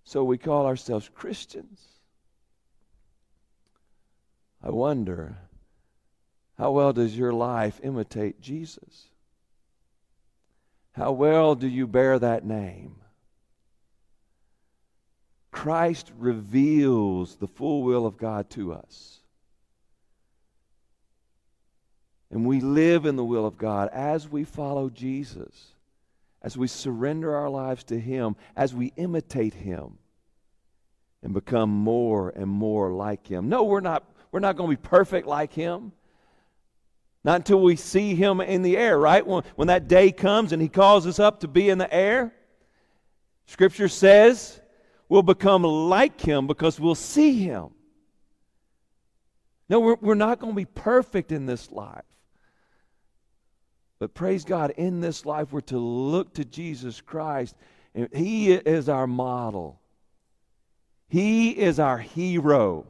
So 0.04 0.24
we 0.24 0.38
call 0.38 0.68
ourselves 0.68 1.10
Christians. 1.16 1.82
I 4.62 4.70
wonder, 4.70 5.36
how 6.60 6.70
well 6.74 6.94
does 6.94 7.18
your 7.18 7.34
life 7.34 7.80
imitate 7.82 8.40
Jesus? 8.40 9.10
How 10.94 11.12
well 11.12 11.56
do 11.56 11.68
you 11.68 11.88
bear 11.88 12.20
that 12.20 12.46
name? 12.46 12.96
Christ 15.52 16.12
reveals 16.18 17.36
the 17.36 17.48
full 17.48 17.84
will 17.84 18.06
of 18.06 18.18
God 18.18 18.50
to 18.52 18.74
us. 18.74 19.20
And 22.32 22.46
we 22.46 22.60
live 22.60 23.06
in 23.06 23.16
the 23.16 23.24
will 23.24 23.46
of 23.46 23.58
God 23.58 23.90
as 23.94 24.28
we 24.28 24.44
follow 24.44 24.90
Jesus, 24.90 25.74
as 26.42 26.58
we 26.58 26.68
surrender 26.68 27.36
our 27.36 27.50
lives 27.50 27.84
to 27.86 28.00
Him, 28.00 28.36
as 28.56 28.74
we 28.74 28.92
imitate 28.96 29.54
Him 29.54 29.98
and 31.22 31.34
become 31.34 31.70
more 31.70 32.30
and 32.30 32.50
more 32.50 32.92
like 32.92 33.28
Him. 33.28 33.50
No, 33.50 33.64
we're 33.64 33.80
not, 33.80 34.04
we're 34.32 34.40
not 34.40 34.58
going 34.58 34.70
to 34.70 34.76
be 34.76 34.88
perfect 34.88 35.28
like 35.28 35.54
Him. 35.54 35.92
Not 37.24 37.38
until 37.38 37.62
we 37.62 37.76
see 37.76 38.16
him 38.16 38.42
in 38.42 38.64
the 38.64 38.78
air, 38.78 38.98
right? 38.98 39.26
When, 39.26 39.44
when 39.56 39.68
that 39.70 39.88
day 39.88 40.12
comes 40.12 40.52
and 40.52 40.62
he 40.62 40.68
calls 40.68 41.08
us 41.08 41.20
up 41.20 41.40
to 41.40 41.48
be 41.48 41.70
in 41.70 41.78
the 41.78 41.94
air, 41.94 42.34
Scripture 43.46 43.88
says 43.88 44.60
we'll 45.08 45.24
become 45.24 45.64
like 45.64 46.20
him 46.20 46.48
because 46.48 46.80
we'll 46.80 46.96
see 46.96 47.44
him. 47.44 47.70
No, 49.70 49.80
we're, 49.80 49.98
we're 50.02 50.16
not 50.16 50.40
going 50.40 50.54
to 50.54 50.58
be 50.58 50.66
perfect 50.66 51.32
in 51.32 51.46
this 51.46 51.72
life. 51.72 52.04
But 54.00 54.14
praise 54.14 54.44
God, 54.44 54.72
in 54.72 55.00
this 55.00 55.26
life, 55.26 55.54
we're 55.54 55.62
to 55.62 55.78
look 55.78 56.34
to 56.34 56.44
Jesus 56.44 57.00
Christ. 57.00 57.56
He 58.14 58.52
is 58.52 58.90
our 58.90 59.08
model, 59.08 59.80
He 61.08 61.52
is 61.52 61.80
our 61.80 62.00
hero. 62.00 62.86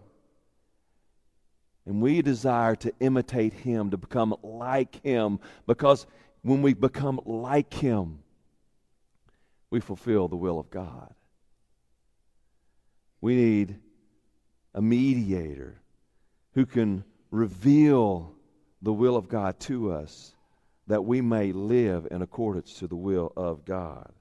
And 1.86 2.02
we 2.02 2.22
desire 2.22 2.76
to 2.78 2.94
imitate 3.00 3.54
Him, 3.54 3.92
to 3.92 3.98
become 3.98 4.36
like 4.42 5.02
Him, 5.04 5.40
because 5.68 6.06
when 6.42 6.62
we 6.62 6.74
become 6.74 7.20
like 7.26 7.74
Him, 7.74 8.20
we 9.70 9.80
fulfill 9.80 10.28
the 10.28 10.36
will 10.36 10.60
of 10.60 10.70
God. 10.70 11.14
We 13.22 13.36
need 13.36 13.80
a 14.74 14.82
mediator 14.82 15.82
who 16.54 16.66
can 16.66 17.04
reveal 17.32 18.34
the 18.82 18.94
will 18.94 19.16
of 19.16 19.28
God 19.28 19.60
to 19.62 19.92
us 19.92 20.36
that 20.88 21.06
we 21.06 21.22
may 21.22 21.52
live 21.52 22.08
in 22.12 22.22
accordance 22.22 22.74
to 22.76 22.88
the 22.88 22.96
will 22.96 23.32
of 23.36 23.66
God. 23.66 24.12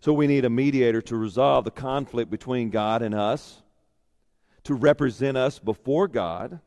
So 0.00 0.14
we 0.14 0.26
need 0.26 0.46
a 0.46 0.50
mediator 0.50 1.02
to 1.02 1.16
resolve 1.16 1.64
the 1.64 1.70
conflict 1.70 2.30
between 2.30 2.70
God 2.70 3.02
and 3.02 3.14
us, 3.14 3.62
to 4.64 4.74
represent 4.74 5.36
us 5.36 5.58
before 5.58 6.08
God, 6.08 6.60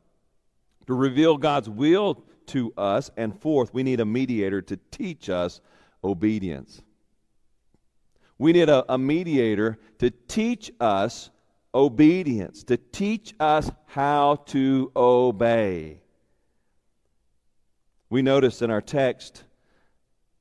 to 0.86 0.94
reveal 0.94 1.36
God's 1.36 1.68
will 1.68 2.24
to 2.46 2.72
us, 2.76 3.10
and 3.16 3.38
fourth, 3.40 3.72
we 3.72 3.82
need 3.82 4.00
a 4.00 4.04
mediator 4.04 4.60
to 4.62 4.78
teach 4.90 5.28
us 5.28 5.60
obedience. 6.02 6.82
We 8.38 8.52
need 8.52 8.68
a, 8.68 8.92
a 8.92 8.98
mediator 8.98 9.78
to 9.98 10.10
teach 10.10 10.70
us 10.80 11.30
obedience, 11.74 12.64
to 12.64 12.76
teach 12.76 13.34
us 13.40 13.70
how 13.86 14.36
to 14.46 14.92
obey. 14.94 16.00
We 18.10 18.22
notice 18.22 18.62
in 18.62 18.70
our 18.70 18.82
text 18.82 19.44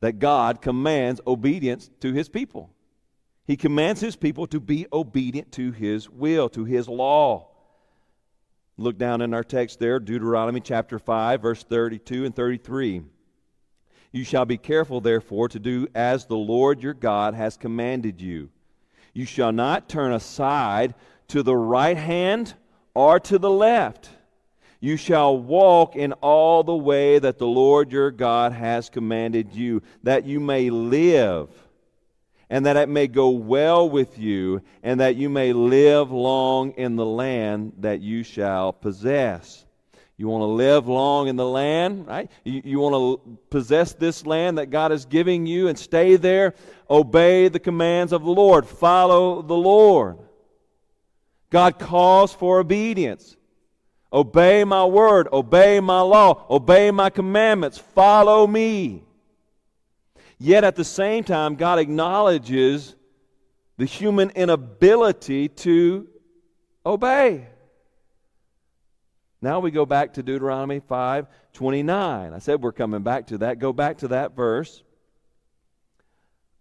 that 0.02 0.20
God 0.20 0.62
commands 0.62 1.22
obedience 1.26 1.89
to 2.02 2.12
his 2.12 2.30
people. 2.30 2.70
He 3.45 3.58
commands 3.58 3.99
his 3.99 4.15
people 4.15 4.47
to 4.47 4.60
be 4.60 4.88
obedient 4.93 5.51
to 5.53 5.71
his 5.71 6.10
will, 6.10 6.49
to 6.49 6.63
his 6.63 6.88
law. 6.88 7.49
Look 8.77 8.97
down 8.97 9.21
in 9.21 9.34
our 9.34 9.43
text 9.43 9.79
there, 9.79 9.99
Deuteronomy 9.99 10.62
chapter 10.62 10.97
5, 10.97 11.41
verse 11.41 11.63
32 11.63 12.25
and 12.25 12.36
33. 12.36 13.03
You 14.12 14.23
shall 14.23 14.45
be 14.45 14.58
careful, 14.58 15.01
therefore, 15.01 15.49
to 15.49 15.60
do 15.60 15.88
as 15.93 16.25
the 16.25 16.38
Lord 16.38 16.82
your 16.82 16.93
God 16.93 17.34
has 17.34 17.58
commanded 17.58 18.21
you. 18.21 18.49
You 19.13 19.25
shall 19.25 19.51
not 19.51 19.89
turn 19.89 20.13
aside 20.13 20.95
to 21.29 21.43
the 21.43 21.56
right 21.56 21.97
hand 21.97 22.53
or 22.93 23.19
to 23.19 23.38
the 23.38 23.49
left. 23.49 24.10
You 24.79 24.97
shall 24.97 25.38
walk 25.38 25.95
in 25.95 26.13
all 26.13 26.63
the 26.63 26.75
way 26.75 27.17
that 27.19 27.38
the 27.38 27.47
Lord 27.47 27.91
your 27.91 28.12
God 28.12 28.53
has 28.53 28.89
commanded 28.89 29.53
you, 29.53 29.82
that 30.03 30.25
you 30.25 30.39
may 30.39 30.69
live, 30.69 31.49
and 32.54 32.68
that 32.68 32.78
it 32.78 32.88
may 32.88 33.08
go 33.08 33.30
well 33.30 33.89
with 33.89 34.20
you, 34.20 34.62
and 34.84 35.00
that 35.00 35.16
you 35.16 35.28
may 35.28 35.54
live 35.54 36.12
long 36.12 36.70
in 36.74 36.96
the 36.96 37.06
land 37.06 37.74
that 37.80 38.00
you 38.00 38.22
shall 38.22 38.72
possess. 38.72 39.66
You 40.18 40.28
want 40.28 40.44
to 40.44 40.46
live 40.46 40.88
long 40.88 41.28
in 41.28 41.36
the 41.36 41.48
land, 41.48 42.06
right? 42.06 42.30
You, 42.44 42.62
you 42.63 42.80
want 42.80 42.94
to 42.94 43.38
possess 43.50 43.94
this 43.94 44.28
land 44.28 44.60
that 44.60 44.68
God 44.68 44.92
is 44.92 45.06
giving 45.06 45.48
you 45.48 45.68
and 45.68 45.80
stay 45.80 46.16
there. 46.16 46.54
Obey 46.88 47.48
the 47.48 47.60
commands 47.60 48.13
of 48.13 48.24
the 48.24 48.30
Lord. 48.30 48.68
Follow 48.68 49.42
the 49.42 49.58
Lord. 49.58 50.20
God 51.50 51.80
calls 51.80 52.36
for 52.36 52.60
obedience. 52.60 53.36
Obey 54.13 54.63
my 54.63 54.86
word, 54.86 55.28
obey 55.34 55.80
my 55.80 56.02
law, 56.02 56.46
obey 56.52 56.92
my 56.92 57.10
commandments, 57.10 57.80
follow 57.80 58.46
me. 58.46 59.06
Yet 60.43 60.65
at 60.65 60.75
the 60.75 60.84
same 60.84 61.23
time, 61.23 61.56
God 61.56 61.79
acknowledges 61.79 62.95
the 63.77 63.86
human 63.86 64.29
inability 64.32 65.47
to 65.47 66.10
obey. 66.86 67.47
Now 69.41 69.62
we 69.62 69.71
go 69.71 69.86
back 69.86 70.15
to 70.15 70.21
Deuteronomy 70.21 70.82
5 70.82 71.27
29. 71.53 72.34
I 72.34 72.39
said 72.39 72.62
we're 72.62 72.73
coming 72.73 73.03
back 73.03 73.27
to 73.27 73.38
that. 73.38 73.60
Go 73.60 73.71
back 73.71 73.99
to 73.99 74.10
that 74.10 74.36
verse. 74.36 74.84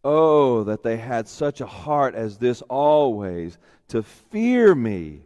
Oh, 0.05 0.62
that 0.62 0.85
they 0.85 0.97
had 0.97 1.27
such 1.27 1.61
a 1.61 1.66
heart 1.66 2.14
as 2.14 2.38
this 2.38 2.62
always, 2.62 3.59
to 3.88 4.05
fear 4.05 4.77
me 4.77 5.23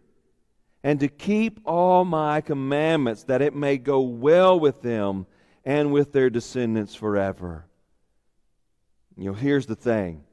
and 0.82 0.98
to 1.00 1.08
keep 1.08 1.60
all 1.66 2.06
my 2.06 2.40
commandments, 2.40 3.24
that 3.24 3.42
it 3.42 3.54
may 3.54 3.76
go 3.76 4.00
well 4.00 4.58
with 4.58 4.80
them 4.80 5.26
and 5.62 5.92
with 5.92 6.12
their 6.12 6.30
descendants 6.30 6.94
forever. 6.94 7.66
You 9.16 9.26
know, 9.26 9.32
here's 9.32 9.66
the 9.66 9.76
thing 9.76 10.24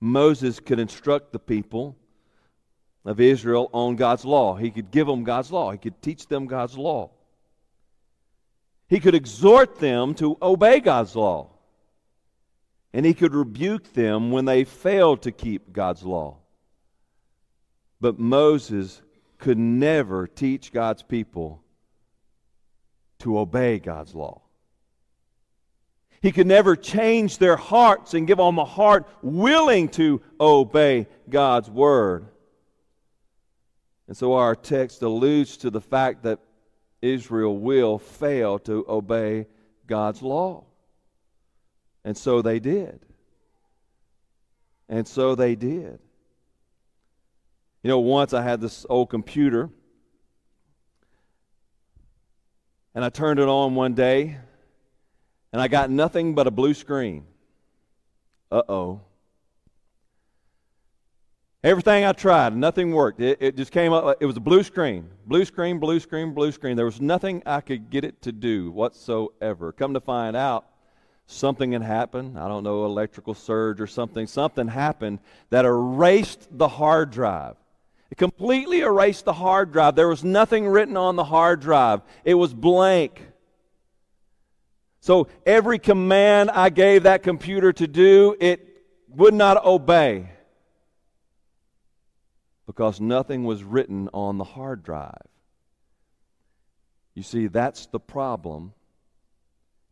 Moses 0.00 0.60
could 0.60 0.78
instruct 0.78 1.32
the 1.32 1.38
people 1.38 1.96
of 3.04 3.20
Israel 3.20 3.68
on 3.72 3.96
God's 3.96 4.24
law, 4.24 4.54
he 4.54 4.70
could 4.70 4.90
give 4.90 5.06
them 5.06 5.24
God's 5.24 5.50
law, 5.50 5.72
he 5.72 5.78
could 5.78 6.00
teach 6.02 6.26
them 6.28 6.46
God's 6.46 6.76
law. 6.76 7.10
He 8.88 9.00
could 9.00 9.14
exhort 9.14 9.78
them 9.78 10.14
to 10.16 10.36
obey 10.42 10.78
God's 10.80 11.16
law 11.16 11.52
and 12.92 13.06
he 13.06 13.14
could 13.14 13.34
rebuke 13.34 13.92
them 13.94 14.30
when 14.30 14.44
they 14.44 14.64
failed 14.64 15.22
to 15.22 15.32
keep 15.32 15.72
God's 15.72 16.02
law. 16.02 16.38
But 18.00 18.18
Moses 18.18 19.00
could 19.38 19.58
never 19.58 20.26
teach 20.26 20.72
God's 20.72 21.02
people 21.02 21.62
to 23.20 23.38
obey 23.38 23.78
God's 23.78 24.14
law. 24.14 24.42
He 26.22 26.30
could 26.30 26.46
never 26.46 26.76
change 26.76 27.38
their 27.38 27.56
hearts 27.56 28.14
and 28.14 28.28
give 28.28 28.38
them 28.38 28.58
a 28.58 28.64
heart 28.64 29.08
willing 29.22 29.88
to 29.90 30.22
obey 30.40 31.08
God's 31.28 31.68
word. 31.68 32.26
And 34.06 34.16
so 34.16 34.34
our 34.34 34.54
text 34.54 35.02
alludes 35.02 35.56
to 35.58 35.70
the 35.70 35.80
fact 35.80 36.22
that 36.22 36.38
Israel 37.02 37.58
will 37.58 37.98
fail 37.98 38.60
to 38.60 38.84
obey 38.88 39.48
God's 39.88 40.22
law. 40.22 40.64
And 42.04 42.16
so 42.16 42.40
they 42.40 42.60
did. 42.60 43.00
And 44.88 45.08
so 45.08 45.34
they 45.34 45.56
did. 45.56 45.98
You 47.82 47.88
know, 47.88 47.98
once 47.98 48.32
I 48.32 48.42
had 48.42 48.60
this 48.60 48.86
old 48.88 49.10
computer, 49.10 49.70
and 52.94 53.04
I 53.04 53.08
turned 53.08 53.40
it 53.40 53.48
on 53.48 53.74
one 53.74 53.94
day, 53.94 54.36
and 55.52 55.60
I 55.60 55.68
got 55.68 55.90
nothing 55.90 56.34
but 56.34 56.46
a 56.46 56.50
blue 56.50 56.74
screen. 56.74 57.24
Uh 58.50 58.62
oh. 58.68 59.00
Everything 61.64 62.04
I 62.04 62.12
tried, 62.12 62.56
nothing 62.56 62.92
worked. 62.92 63.20
It, 63.20 63.38
it, 63.40 63.56
just 63.56 63.70
came 63.70 63.92
up, 63.92 64.16
it 64.20 64.26
was 64.26 64.36
a 64.36 64.40
blue 64.40 64.64
screen. 64.64 65.08
Blue 65.26 65.44
screen, 65.44 65.78
blue 65.78 66.00
screen, 66.00 66.34
blue 66.34 66.50
screen. 66.50 66.76
There 66.76 66.84
was 66.84 67.00
nothing 67.00 67.40
I 67.46 67.60
could 67.60 67.88
get 67.88 68.04
it 68.04 68.20
to 68.22 68.32
do 68.32 68.72
whatsoever. 68.72 69.70
Come 69.70 69.94
to 69.94 70.00
find 70.00 70.34
out, 70.34 70.66
something 71.26 71.70
had 71.70 71.82
happened. 71.82 72.36
I 72.36 72.48
don't 72.48 72.64
know, 72.64 72.84
electrical 72.84 73.34
surge 73.34 73.80
or 73.80 73.86
something. 73.86 74.26
Something 74.26 74.66
happened 74.66 75.20
that 75.50 75.64
erased 75.64 76.48
the 76.50 76.66
hard 76.66 77.12
drive. 77.12 77.54
It 78.10 78.18
completely 78.18 78.80
erased 78.80 79.24
the 79.24 79.32
hard 79.32 79.72
drive. 79.72 79.94
There 79.94 80.08
was 80.08 80.24
nothing 80.24 80.66
written 80.66 80.96
on 80.96 81.14
the 81.14 81.24
hard 81.24 81.60
drive, 81.60 82.02
it 82.24 82.34
was 82.34 82.52
blank. 82.52 83.22
So 85.02 85.26
every 85.44 85.80
command 85.80 86.48
I 86.52 86.70
gave 86.70 87.02
that 87.02 87.24
computer 87.24 87.72
to 87.72 87.88
do, 87.88 88.36
it 88.38 88.84
would 89.08 89.34
not 89.34 89.64
obey 89.64 90.30
because 92.66 93.00
nothing 93.00 93.42
was 93.42 93.64
written 93.64 94.08
on 94.14 94.38
the 94.38 94.44
hard 94.44 94.84
drive. 94.84 95.26
You 97.16 97.24
see, 97.24 97.48
that's 97.48 97.86
the 97.86 97.98
problem 97.98 98.74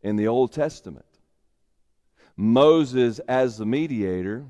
in 0.01 0.15
the 0.15 0.29
Old 0.29 0.53
Testament. 0.53 1.05
Moses, 2.37 3.19
as 3.27 3.59
the 3.59 3.67
mediator, 3.67 4.47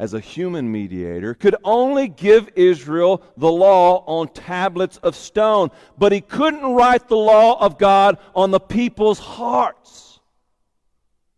as 0.00 0.14
a 0.14 0.18
human 0.18 0.72
mediator, 0.72 1.34
could 1.34 1.54
only 1.62 2.08
give 2.08 2.48
Israel 2.56 3.22
the 3.36 3.52
law 3.52 4.02
on 4.06 4.28
tablets 4.28 4.96
of 4.96 5.14
stone, 5.14 5.70
but 5.98 6.10
he 6.10 6.22
couldn't 6.22 6.64
write 6.72 7.06
the 7.06 7.18
law 7.18 7.62
of 7.62 7.76
God 7.76 8.16
on 8.34 8.50
the 8.50 8.58
people's 8.58 9.18
hearts, 9.18 10.18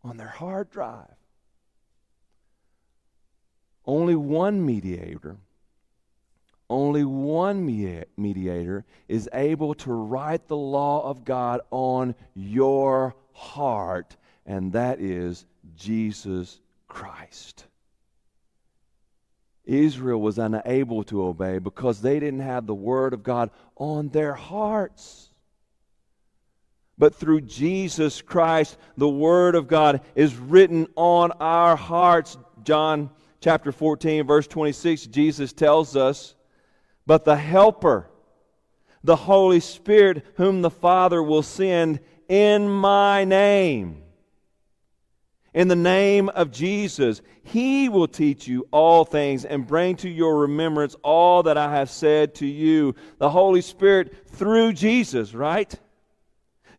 on 0.05 0.17
their 0.17 0.29
hard 0.29 0.71
drive. 0.71 1.09
Only 3.85 4.15
one 4.15 4.65
mediator, 4.65 5.39
only 6.71 7.05
one 7.05 7.67
mediator 8.17 8.85
is 9.09 9.29
able 9.33 9.75
to 9.75 9.93
write 9.93 10.47
the 10.47 10.57
law 10.57 11.11
of 11.11 11.25
God 11.25 11.63
on 11.73 12.15
your 12.37 13.17
heart, 13.33 14.17
and 14.47 14.73
that 14.75 15.01
is 15.01 15.47
Jesus 15.75 16.61
Christ. 16.87 17.67
Israel 19.65 20.21
was 20.21 20.39
unable 20.39 21.05
to 21.05 21.25
obey 21.25 21.59
because 21.59 22.01
they 22.01 22.19
didn't 22.19 22.41
have 22.41 22.67
the 22.67 22.75
Word 22.75 23.15
of 23.15 23.23
God 23.23 23.51
on 23.77 24.09
their 24.09 24.35
hearts. 24.35 25.31
But 26.99 27.15
through 27.15 27.43
Jesus 27.43 28.21
Christ, 28.21 28.77
the 28.97 29.09
Word 29.09 29.55
of 29.55 29.69
God 29.69 30.03
is 30.15 30.37
written 30.37 30.87
on 30.97 31.33
our 31.33 31.77
hearts. 31.77 32.37
John 32.65 33.11
chapter 33.41 33.73
14, 33.73 34.27
verse 34.27 34.47
26, 34.47 35.07
Jesus 35.07 35.53
tells 35.53 35.97
us 35.97 36.35
but 37.07 37.25
the 37.25 37.37
Helper, 37.37 38.09
the 39.03 39.17
Holy 39.17 39.61
Spirit, 39.61 40.25
whom 40.37 40.63
the 40.63 40.71
Father 40.71 41.23
will 41.23 41.43
send 41.43 42.01
in 42.29 42.69
my 42.69 43.25
name. 43.25 44.03
In 45.55 45.69
the 45.69 45.77
name 45.77 46.31
of 46.31 46.51
Jesus, 46.51 47.21
He 47.43 47.89
will 47.89 48.09
teach 48.09 48.49
you 48.49 48.67
all 48.71 49.05
things 49.05 49.45
and 49.45 49.67
bring 49.67 49.97
to 49.97 50.09
your 50.09 50.39
remembrance 50.39 50.97
all 51.03 51.43
that 51.43 51.59
I 51.59 51.75
have 51.77 51.91
said 51.91 52.35
to 52.37 52.47
you. 52.47 52.95
The 53.19 53.29
Holy 53.29 53.61
Spirit 53.61 54.29
through 54.29 54.73
Jesus, 54.73 55.35
right? 55.35 55.75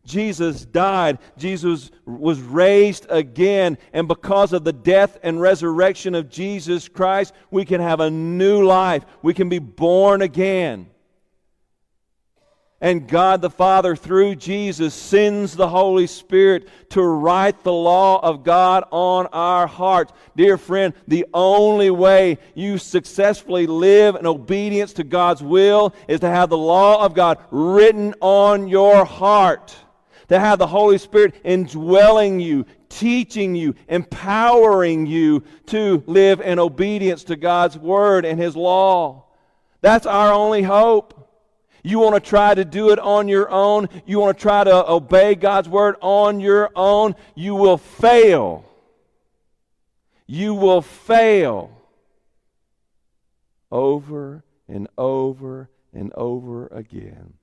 Jesus 0.04 0.64
died. 0.64 1.18
Jesus 1.38 1.90
was 2.04 2.40
raised 2.40 3.06
again. 3.08 3.78
And 3.92 4.06
because 4.08 4.52
of 4.52 4.64
the 4.64 4.72
death 4.72 5.18
and 5.22 5.40
resurrection 5.40 6.14
of 6.14 6.28
Jesus 6.28 6.88
Christ, 6.88 7.32
we 7.50 7.64
can 7.64 7.80
have 7.80 8.00
a 8.00 8.10
new 8.10 8.64
life. 8.64 9.04
We 9.22 9.34
can 9.34 9.48
be 9.48 9.60
born 9.60 10.20
again. 10.20 10.90
And 12.84 13.08
God 13.08 13.40
the 13.40 13.48
Father, 13.48 13.96
through 13.96 14.34
Jesus, 14.34 14.92
sends 14.92 15.56
the 15.56 15.70
Holy 15.70 16.06
Spirit 16.06 16.68
to 16.90 17.00
write 17.02 17.62
the 17.62 17.72
law 17.72 18.20
of 18.22 18.44
God 18.44 18.84
on 18.90 19.26
our 19.28 19.66
hearts. 19.66 20.12
Dear 20.36 20.58
friend, 20.58 20.92
the 21.08 21.24
only 21.32 21.88
way 21.88 22.36
you 22.54 22.76
successfully 22.76 23.66
live 23.66 24.16
in 24.16 24.26
obedience 24.26 24.92
to 24.92 25.02
God's 25.02 25.42
will 25.42 25.94
is 26.08 26.20
to 26.20 26.28
have 26.28 26.50
the 26.50 26.58
law 26.58 27.02
of 27.02 27.14
God 27.14 27.38
written 27.50 28.12
on 28.20 28.68
your 28.68 29.06
heart 29.06 29.74
to 30.28 30.38
have 30.38 30.58
the 30.58 30.66
Holy 30.66 30.98
Spirit 30.98 31.34
indwelling 31.42 32.38
you, 32.38 32.66
teaching 32.90 33.54
you, 33.54 33.74
empowering 33.88 35.06
you 35.06 35.42
to 35.68 36.02
live 36.06 36.42
in 36.42 36.58
obedience 36.58 37.24
to 37.24 37.36
God's 37.36 37.78
Word 37.78 38.26
and 38.26 38.38
His 38.38 38.54
law. 38.54 39.24
That's 39.80 40.04
our 40.04 40.34
only 40.34 40.62
hope. 40.62 41.23
You 41.86 41.98
want 41.98 42.14
to 42.14 42.20
try 42.20 42.54
to 42.54 42.64
do 42.64 42.90
it 42.90 42.98
on 42.98 43.28
your 43.28 43.50
own, 43.50 43.90
you 44.06 44.18
want 44.18 44.38
to 44.38 44.42
try 44.42 44.64
to 44.64 44.90
obey 44.90 45.34
God's 45.34 45.68
Word 45.68 45.96
on 46.00 46.40
your 46.40 46.70
own, 46.74 47.14
you 47.34 47.54
will 47.54 47.76
fail. 47.76 48.64
You 50.26 50.54
will 50.54 50.80
fail 50.80 51.70
over 53.70 54.44
and 54.66 54.88
over 54.96 55.68
and 55.92 56.10
over 56.14 56.68
again. 56.68 57.34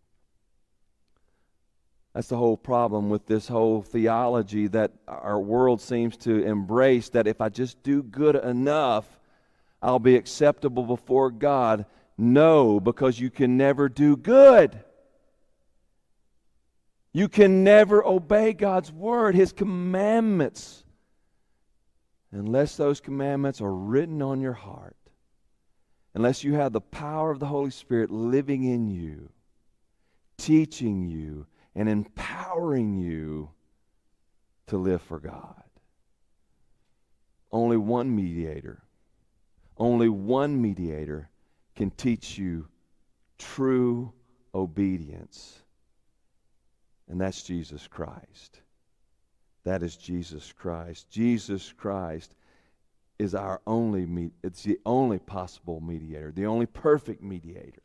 That's 2.15 2.27
the 2.27 2.37
whole 2.37 2.57
problem 2.57 3.11
with 3.11 3.27
this 3.27 3.47
whole 3.47 3.83
theology 3.83 4.67
that 4.67 4.91
our 5.07 5.39
world 5.39 5.81
seems 5.81 6.17
to 6.17 6.43
embrace 6.43 7.09
that 7.09 7.27
if 7.27 7.41
I 7.41 7.49
just 7.49 7.83
do 7.83 8.01
good 8.01 8.35
enough, 8.35 9.05
I'll 9.83 9.99
be 9.99 10.15
acceptable 10.15 10.83
before 10.83 11.29
God. 11.29 11.85
No, 12.21 12.79
because 12.79 13.19
you 13.19 13.31
can 13.31 13.57
never 13.57 13.89
do 13.89 14.15
good. 14.15 14.79
You 17.13 17.27
can 17.27 17.63
never 17.63 18.05
obey 18.05 18.53
God's 18.53 18.91
word, 18.91 19.33
His 19.33 19.51
commandments, 19.51 20.83
unless 22.31 22.77
those 22.77 23.01
commandments 23.01 23.59
are 23.59 23.73
written 23.73 24.21
on 24.21 24.39
your 24.39 24.53
heart, 24.53 24.95
unless 26.13 26.43
you 26.43 26.53
have 26.53 26.73
the 26.73 26.79
power 26.79 27.31
of 27.31 27.39
the 27.39 27.47
Holy 27.47 27.71
Spirit 27.71 28.11
living 28.11 28.65
in 28.65 28.87
you, 28.87 29.31
teaching 30.37 31.09
you, 31.09 31.47
and 31.73 31.89
empowering 31.89 32.99
you 32.99 33.49
to 34.67 34.77
live 34.77 35.01
for 35.01 35.19
God. 35.19 35.63
Only 37.51 37.77
one 37.77 38.15
mediator, 38.15 38.83
only 39.75 40.07
one 40.07 40.61
mediator 40.61 41.27
can 41.75 41.91
teach 41.91 42.37
you 42.37 42.67
true 43.37 44.13
obedience, 44.53 45.61
and 47.07 47.19
that's 47.19 47.43
Jesus 47.43 47.87
Christ. 47.87 48.61
That 49.63 49.83
is 49.83 49.95
Jesus 49.95 50.51
Christ. 50.51 51.09
Jesus 51.09 51.71
Christ 51.71 52.35
is 53.19 53.35
our 53.35 53.61
only 53.67 54.31
it's 54.43 54.63
the 54.63 54.79
only 54.85 55.19
possible 55.19 55.79
mediator, 55.79 56.31
the 56.31 56.47
only 56.47 56.65
perfect 56.65 57.21
mediator. 57.21 57.83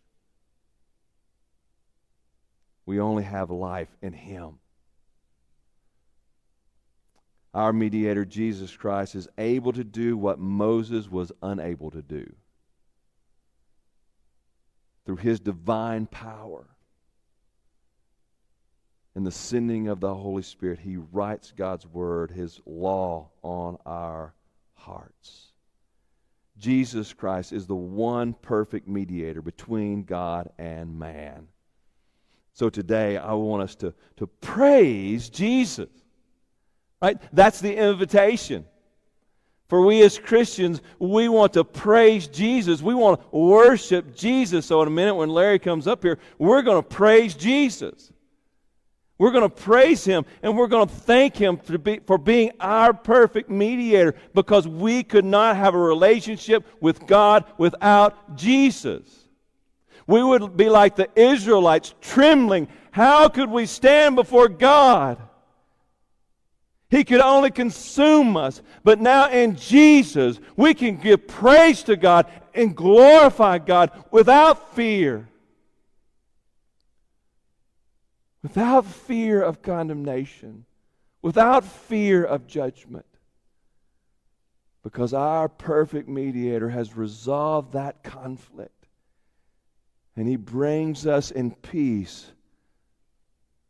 We 2.86 3.00
only 3.00 3.24
have 3.24 3.50
life 3.50 3.94
in 4.00 4.12
Him. 4.12 4.58
Our 7.52 7.72
mediator, 7.72 8.24
Jesus 8.24 8.74
Christ, 8.76 9.14
is 9.14 9.28
able 9.38 9.72
to 9.72 9.84
do 9.84 10.16
what 10.16 10.38
Moses 10.38 11.10
was 11.10 11.32
unable 11.42 11.90
to 11.90 12.02
do. 12.02 12.32
Through 15.06 15.16
his 15.16 15.40
divine 15.40 16.06
power 16.06 16.66
and 19.14 19.24
the 19.24 19.30
sending 19.30 19.88
of 19.88 20.00
the 20.00 20.14
Holy 20.14 20.42
Spirit, 20.42 20.80
he 20.80 20.96
writes 20.96 21.52
God's 21.56 21.86
word, 21.86 22.30
his 22.30 22.60
law, 22.66 23.30
on 23.42 23.78
our 23.86 24.34
hearts. 24.74 25.52
Jesus 26.58 27.12
Christ 27.12 27.52
is 27.52 27.66
the 27.66 27.74
one 27.74 28.34
perfect 28.34 28.88
mediator 28.88 29.40
between 29.40 30.02
God 30.02 30.50
and 30.58 30.98
man. 30.98 31.48
So 32.52 32.68
today, 32.68 33.16
I 33.16 33.34
want 33.34 33.62
us 33.62 33.74
to, 33.76 33.94
to 34.16 34.26
praise 34.26 35.28
Jesus. 35.28 35.90
Right? 37.00 37.20
That's 37.32 37.60
the 37.60 37.76
invitation. 37.76 38.64
For 39.68 39.84
we 39.84 40.02
as 40.02 40.18
Christians, 40.18 40.80
we 40.98 41.28
want 41.28 41.54
to 41.54 41.64
praise 41.64 42.28
Jesus. 42.28 42.82
We 42.82 42.94
want 42.94 43.20
to 43.20 43.36
worship 43.36 44.14
Jesus. 44.14 44.66
So, 44.66 44.80
in 44.82 44.88
a 44.88 44.92
minute, 44.92 45.14
when 45.16 45.28
Larry 45.28 45.58
comes 45.58 45.88
up 45.88 46.02
here, 46.02 46.18
we're 46.38 46.62
going 46.62 46.80
to 46.82 46.88
praise 46.88 47.34
Jesus. 47.34 48.12
We're 49.18 49.30
going 49.30 49.48
to 49.48 49.54
praise 49.54 50.04
him 50.04 50.26
and 50.42 50.56
we're 50.56 50.66
going 50.66 50.88
to 50.88 50.94
thank 50.94 51.36
him 51.36 51.56
for, 51.56 51.78
be, 51.78 52.00
for 52.00 52.18
being 52.18 52.52
our 52.60 52.92
perfect 52.92 53.48
mediator 53.48 54.14
because 54.34 54.68
we 54.68 55.02
could 55.02 55.24
not 55.24 55.56
have 55.56 55.74
a 55.74 55.78
relationship 55.78 56.66
with 56.80 57.06
God 57.06 57.44
without 57.56 58.36
Jesus. 58.36 59.24
We 60.06 60.22
would 60.22 60.56
be 60.56 60.68
like 60.68 60.96
the 60.96 61.08
Israelites, 61.16 61.94
trembling. 62.00 62.68
How 62.90 63.28
could 63.28 63.48
we 63.48 63.66
stand 63.66 64.16
before 64.16 64.48
God? 64.48 65.18
He 66.88 67.04
could 67.04 67.20
only 67.20 67.50
consume 67.50 68.36
us. 68.36 68.62
But 68.84 69.00
now 69.00 69.28
in 69.28 69.56
Jesus, 69.56 70.38
we 70.56 70.74
can 70.74 70.96
give 70.96 71.26
praise 71.26 71.82
to 71.84 71.96
God 71.96 72.26
and 72.54 72.76
glorify 72.76 73.58
God 73.58 73.90
without 74.10 74.74
fear. 74.74 75.28
Without 78.42 78.86
fear 78.86 79.42
of 79.42 79.62
condemnation. 79.62 80.64
Without 81.22 81.64
fear 81.64 82.24
of 82.24 82.46
judgment. 82.46 83.06
Because 84.84 85.12
our 85.12 85.48
perfect 85.48 86.08
mediator 86.08 86.68
has 86.68 86.96
resolved 86.96 87.72
that 87.72 88.04
conflict. 88.04 88.86
And 90.14 90.28
He 90.28 90.36
brings 90.36 91.04
us 91.04 91.32
in 91.32 91.50
peace 91.50 92.30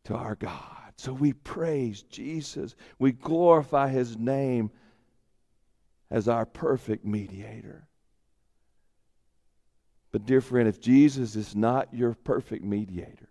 to 0.05 0.15
our 0.15 0.35
God. 0.35 0.76
So 0.97 1.13
we 1.13 1.33
praise 1.33 2.03
Jesus. 2.03 2.75
We 2.99 3.13
glorify 3.13 3.89
His 3.89 4.17
name 4.17 4.71
as 6.11 6.29
our 6.29 6.47
perfect 6.47 7.05
mediator. 7.05 7.87
But, 10.13 10.25
dear 10.25 10.41
friend, 10.41 10.69
if 10.69 10.81
Jesus 10.81 11.37
is 11.37 11.55
not 11.55 11.93
your 11.93 12.15
perfect 12.15 12.65
mediator, 12.65 13.29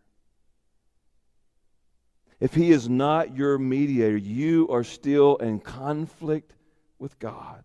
if 2.40 2.54
He 2.54 2.72
is 2.72 2.88
not 2.88 3.36
your 3.36 3.58
mediator, 3.58 4.18
you 4.18 4.68
are 4.70 4.84
still 4.84 5.38
in 5.38 5.60
conflict 5.60 6.54
with 7.00 7.18
God. 7.18 7.64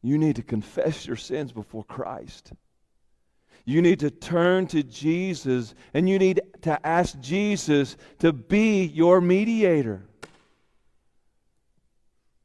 You 0.00 0.16
need 0.18 0.36
to 0.36 0.42
confess 0.42 1.06
your 1.06 1.16
sins 1.16 1.52
before 1.52 1.84
Christ. 1.84 2.52
You 3.64 3.80
need 3.80 4.00
to 4.00 4.10
turn 4.10 4.66
to 4.68 4.82
Jesus 4.82 5.74
and 5.94 6.08
you 6.08 6.18
need 6.18 6.40
to 6.62 6.86
ask 6.86 7.18
Jesus 7.20 7.96
to 8.18 8.32
be 8.32 8.84
your 8.84 9.20
mediator. 9.20 10.02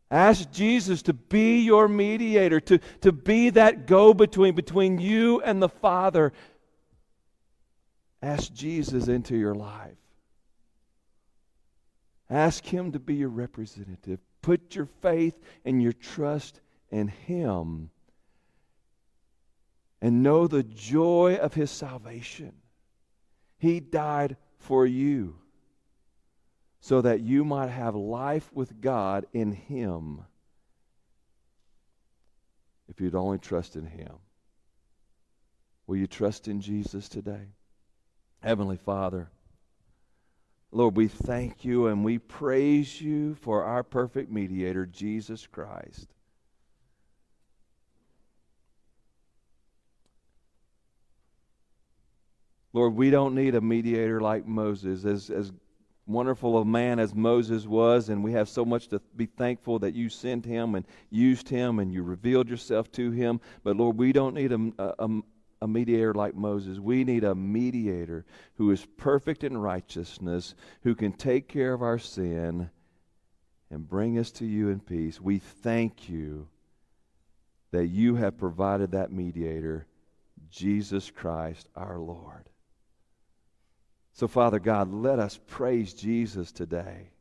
Ask 0.10 0.52
Jesus 0.52 1.02
to 1.04 1.14
be 1.14 1.62
your 1.62 1.88
mediator, 1.88 2.60
to, 2.62 2.80
to 3.02 3.12
be 3.12 3.50
that 3.52 3.88
go 3.88 4.14
between 4.14 4.56
between 4.56 5.00
you 5.00 5.42
and 5.42 5.62
the 5.62 5.70
Father. 5.70 6.32
Ask 8.22 8.54
Jesus 8.54 9.08
into 9.08 9.36
your 9.36 9.54
life. 9.54 9.98
Ask 12.30 12.66
Him 12.66 12.94
to 12.94 13.00
be 13.00 13.16
your 13.16 13.30
representative. 13.30 14.20
Put 14.42 14.76
your 14.76 14.88
faith 15.02 15.38
and 15.66 15.82
your 15.82 15.94
trust 15.94 16.62
in 16.90 17.10
Him. 17.10 17.90
And 20.02 20.22
know 20.24 20.48
the 20.48 20.64
joy 20.64 21.38
of 21.42 21.54
His 21.54 21.72
salvation. 21.72 22.54
He 23.58 23.80
died 23.80 24.38
for 24.60 24.86
you 24.86 25.36
so 26.80 27.02
that 27.02 27.22
you 27.22 27.44
might 27.44 27.70
have 27.70 27.96
life 27.96 28.50
with 28.54 28.80
God 28.80 29.26
in 29.34 29.52
Him 29.52 30.22
if 32.90 33.02
you'd 33.02 33.16
only 33.16 33.38
trust 33.38 33.76
in 33.76 33.86
Him. 33.86 34.14
Will 35.88 35.98
you 35.98 36.08
trust 36.08 36.48
in 36.48 36.62
Jesus 36.62 37.10
today? 37.10 37.48
Heavenly 38.42 38.78
Father, 38.78 39.30
Lord, 40.72 40.96
we 40.98 41.08
thank 41.08 41.64
you 41.64 41.88
and 41.88 42.04
we 42.04 42.20
praise 42.20 43.02
you 43.02 43.36
for 43.36 43.64
our 43.64 43.84
perfect 43.84 44.32
mediator, 44.32 44.86
Jesus 44.86 45.48
Christ. 45.48 46.14
Lord, 52.78 52.94
we 52.94 53.10
don't 53.10 53.34
need 53.34 53.56
a 53.56 53.62
mediator 53.62 54.22
like 54.22 54.46
Moses. 54.46 55.04
As, 55.04 55.32
as 55.32 55.52
wonderful 56.06 56.60
a 56.60 56.64
man 56.64 57.00
as 57.00 57.16
Moses 57.16 57.66
was, 57.66 58.10
and 58.10 58.24
we 58.24 58.34
have 58.34 58.48
so 58.48 58.64
much 58.64 58.88
to 58.90 59.02
be 59.16 59.26
thankful 59.26 59.80
that 59.80 59.96
you 59.96 60.10
sent 60.10 60.46
him 60.46 60.76
and 60.76 60.86
used 61.10 61.50
him 61.50 61.80
and 61.80 61.92
you 61.92 62.04
revealed 62.04 62.48
yourself 62.48 62.92
to 62.92 63.10
him. 63.10 63.42
But 63.64 63.78
Lord, 63.78 63.98
we 63.98 64.12
don't 64.12 64.36
need 64.36 64.52
a, 64.52 64.94
a, 65.00 65.10
a 65.64 65.68
mediator 65.68 66.14
like 66.14 66.36
Moses. 66.36 66.78
We 66.78 67.04
need 67.04 67.24
a 67.24 67.34
mediator 67.34 68.26
who 68.58 68.70
is 68.70 68.86
perfect 68.96 69.44
in 69.44 69.58
righteousness, 69.58 70.54
who 70.84 70.94
can 70.94 71.14
take 71.14 71.48
care 71.48 71.74
of 71.74 71.82
our 71.82 71.98
sin 71.98 72.70
and 73.72 73.90
bring 73.90 74.20
us 74.20 74.30
to 74.34 74.46
you 74.46 74.70
in 74.70 74.82
peace. 74.82 75.20
We 75.20 75.40
thank 75.40 76.08
you 76.10 76.48
that 77.72 77.88
you 77.88 78.18
have 78.18 78.38
provided 78.38 78.92
that 78.92 79.12
mediator, 79.12 79.88
Jesus 80.52 81.10
Christ 81.10 81.70
our 81.76 81.98
Lord. 81.98 82.48
So, 84.18 84.28
Father 84.28 84.58
God, 84.58 84.92
let 84.92 85.20
us 85.20 85.40
praise 85.46 85.94
Jesus 85.94 86.52
today. 86.52 87.12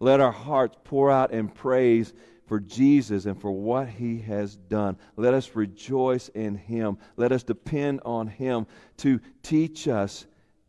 Let 0.00 0.20
our 0.20 0.32
hearts 0.32 0.78
pour 0.82 1.10
out 1.10 1.32
in 1.32 1.48
praise 1.48 2.14
for 2.46 2.60
Jesus 2.60 3.26
and 3.26 3.38
for 3.38 3.52
what 3.52 3.90
he 3.90 4.20
has 4.20 4.56
done. 4.56 4.96
Let 5.16 5.34
us 5.34 5.54
rejoice 5.54 6.30
in 6.30 6.54
him. 6.54 6.96
Let 7.18 7.30
us 7.30 7.42
depend 7.42 8.00
on 8.06 8.26
him 8.26 8.66
to 8.98 9.20
teach 9.42 9.86
us 9.86 10.24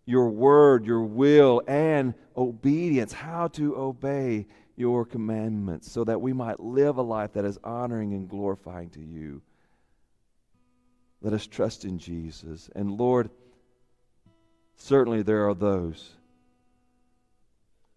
your 0.06 0.30
word, 0.30 0.86
your 0.86 1.04
will, 1.04 1.62
and 1.70 2.16
obedience, 2.36 3.14
how 3.14 3.48
to 3.48 3.78
obey 3.78 4.46
your 4.76 5.06
commandments, 5.06 5.90
so 5.90 6.04
that 6.04 6.20
we 6.20 6.34
might 6.34 6.60
live 6.60 6.98
a 6.98 7.02
life 7.02 7.32
that 7.32 7.46
is 7.46 7.58
honoring 7.64 8.12
and 8.12 8.28
glorifying 8.28 8.90
to 8.90 9.02
you. 9.02 9.42
Let 11.22 11.32
us 11.32 11.48
trust 11.48 11.86
in 11.86 11.98
Jesus. 11.98 12.70
And 12.76 12.92
Lord, 12.92 13.30
certainly 14.80 15.22
there 15.22 15.48
are 15.48 15.54
those 15.54 16.16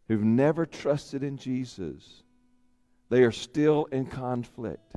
who've 0.09 0.23
never 0.23 0.67
trusted 0.67 1.23
in 1.23 1.39
Jesus 1.39 2.23
they 3.13 3.25
are 3.25 3.31
still 3.31 3.85
in 3.93 4.07
conflict. 4.07 4.95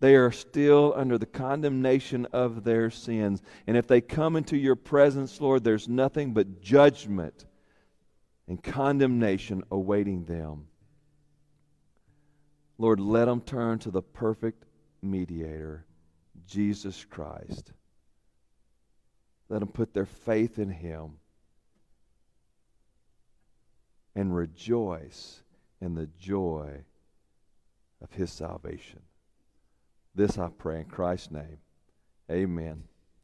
They 0.00 0.14
are 0.16 0.30
still 0.30 0.92
under 0.94 1.16
the 1.16 1.24
condemnation 1.24 2.26
of 2.26 2.64
their 2.64 2.90
sins. 2.90 3.40
And 3.66 3.78
if 3.78 3.86
they 3.86 4.02
come 4.02 4.36
into 4.36 4.58
your 4.58 4.76
presence, 4.76 5.40
Lord, 5.40 5.64
there's 5.64 5.88
nothing 5.88 6.34
but 6.34 6.60
judgment 6.60 7.46
and 8.46 8.62
condemnation 8.62 9.62
awaiting 9.70 10.24
them. 10.26 10.66
Lord, 12.76 13.00
let 13.00 13.24
them 13.24 13.40
turn 13.40 13.78
to 13.78 13.90
the 13.90 14.02
perfect 14.02 14.66
mediator, 15.00 15.86
Jesus 16.46 17.06
Christ. 17.06 17.72
Let 19.48 19.60
them 19.60 19.68
put 19.68 19.94
their 19.94 20.06
faith 20.06 20.58
in 20.58 20.70
him 20.70 21.18
and 24.14 24.34
rejoice 24.34 25.42
in 25.80 25.94
the 25.94 26.08
joy 26.18 26.84
of 28.02 28.12
his 28.12 28.32
salvation. 28.32 29.00
This 30.14 30.38
I 30.38 30.48
pray 30.48 30.80
in 30.80 30.86
Christ's 30.86 31.30
name. 31.30 31.58
Amen. 32.30 32.84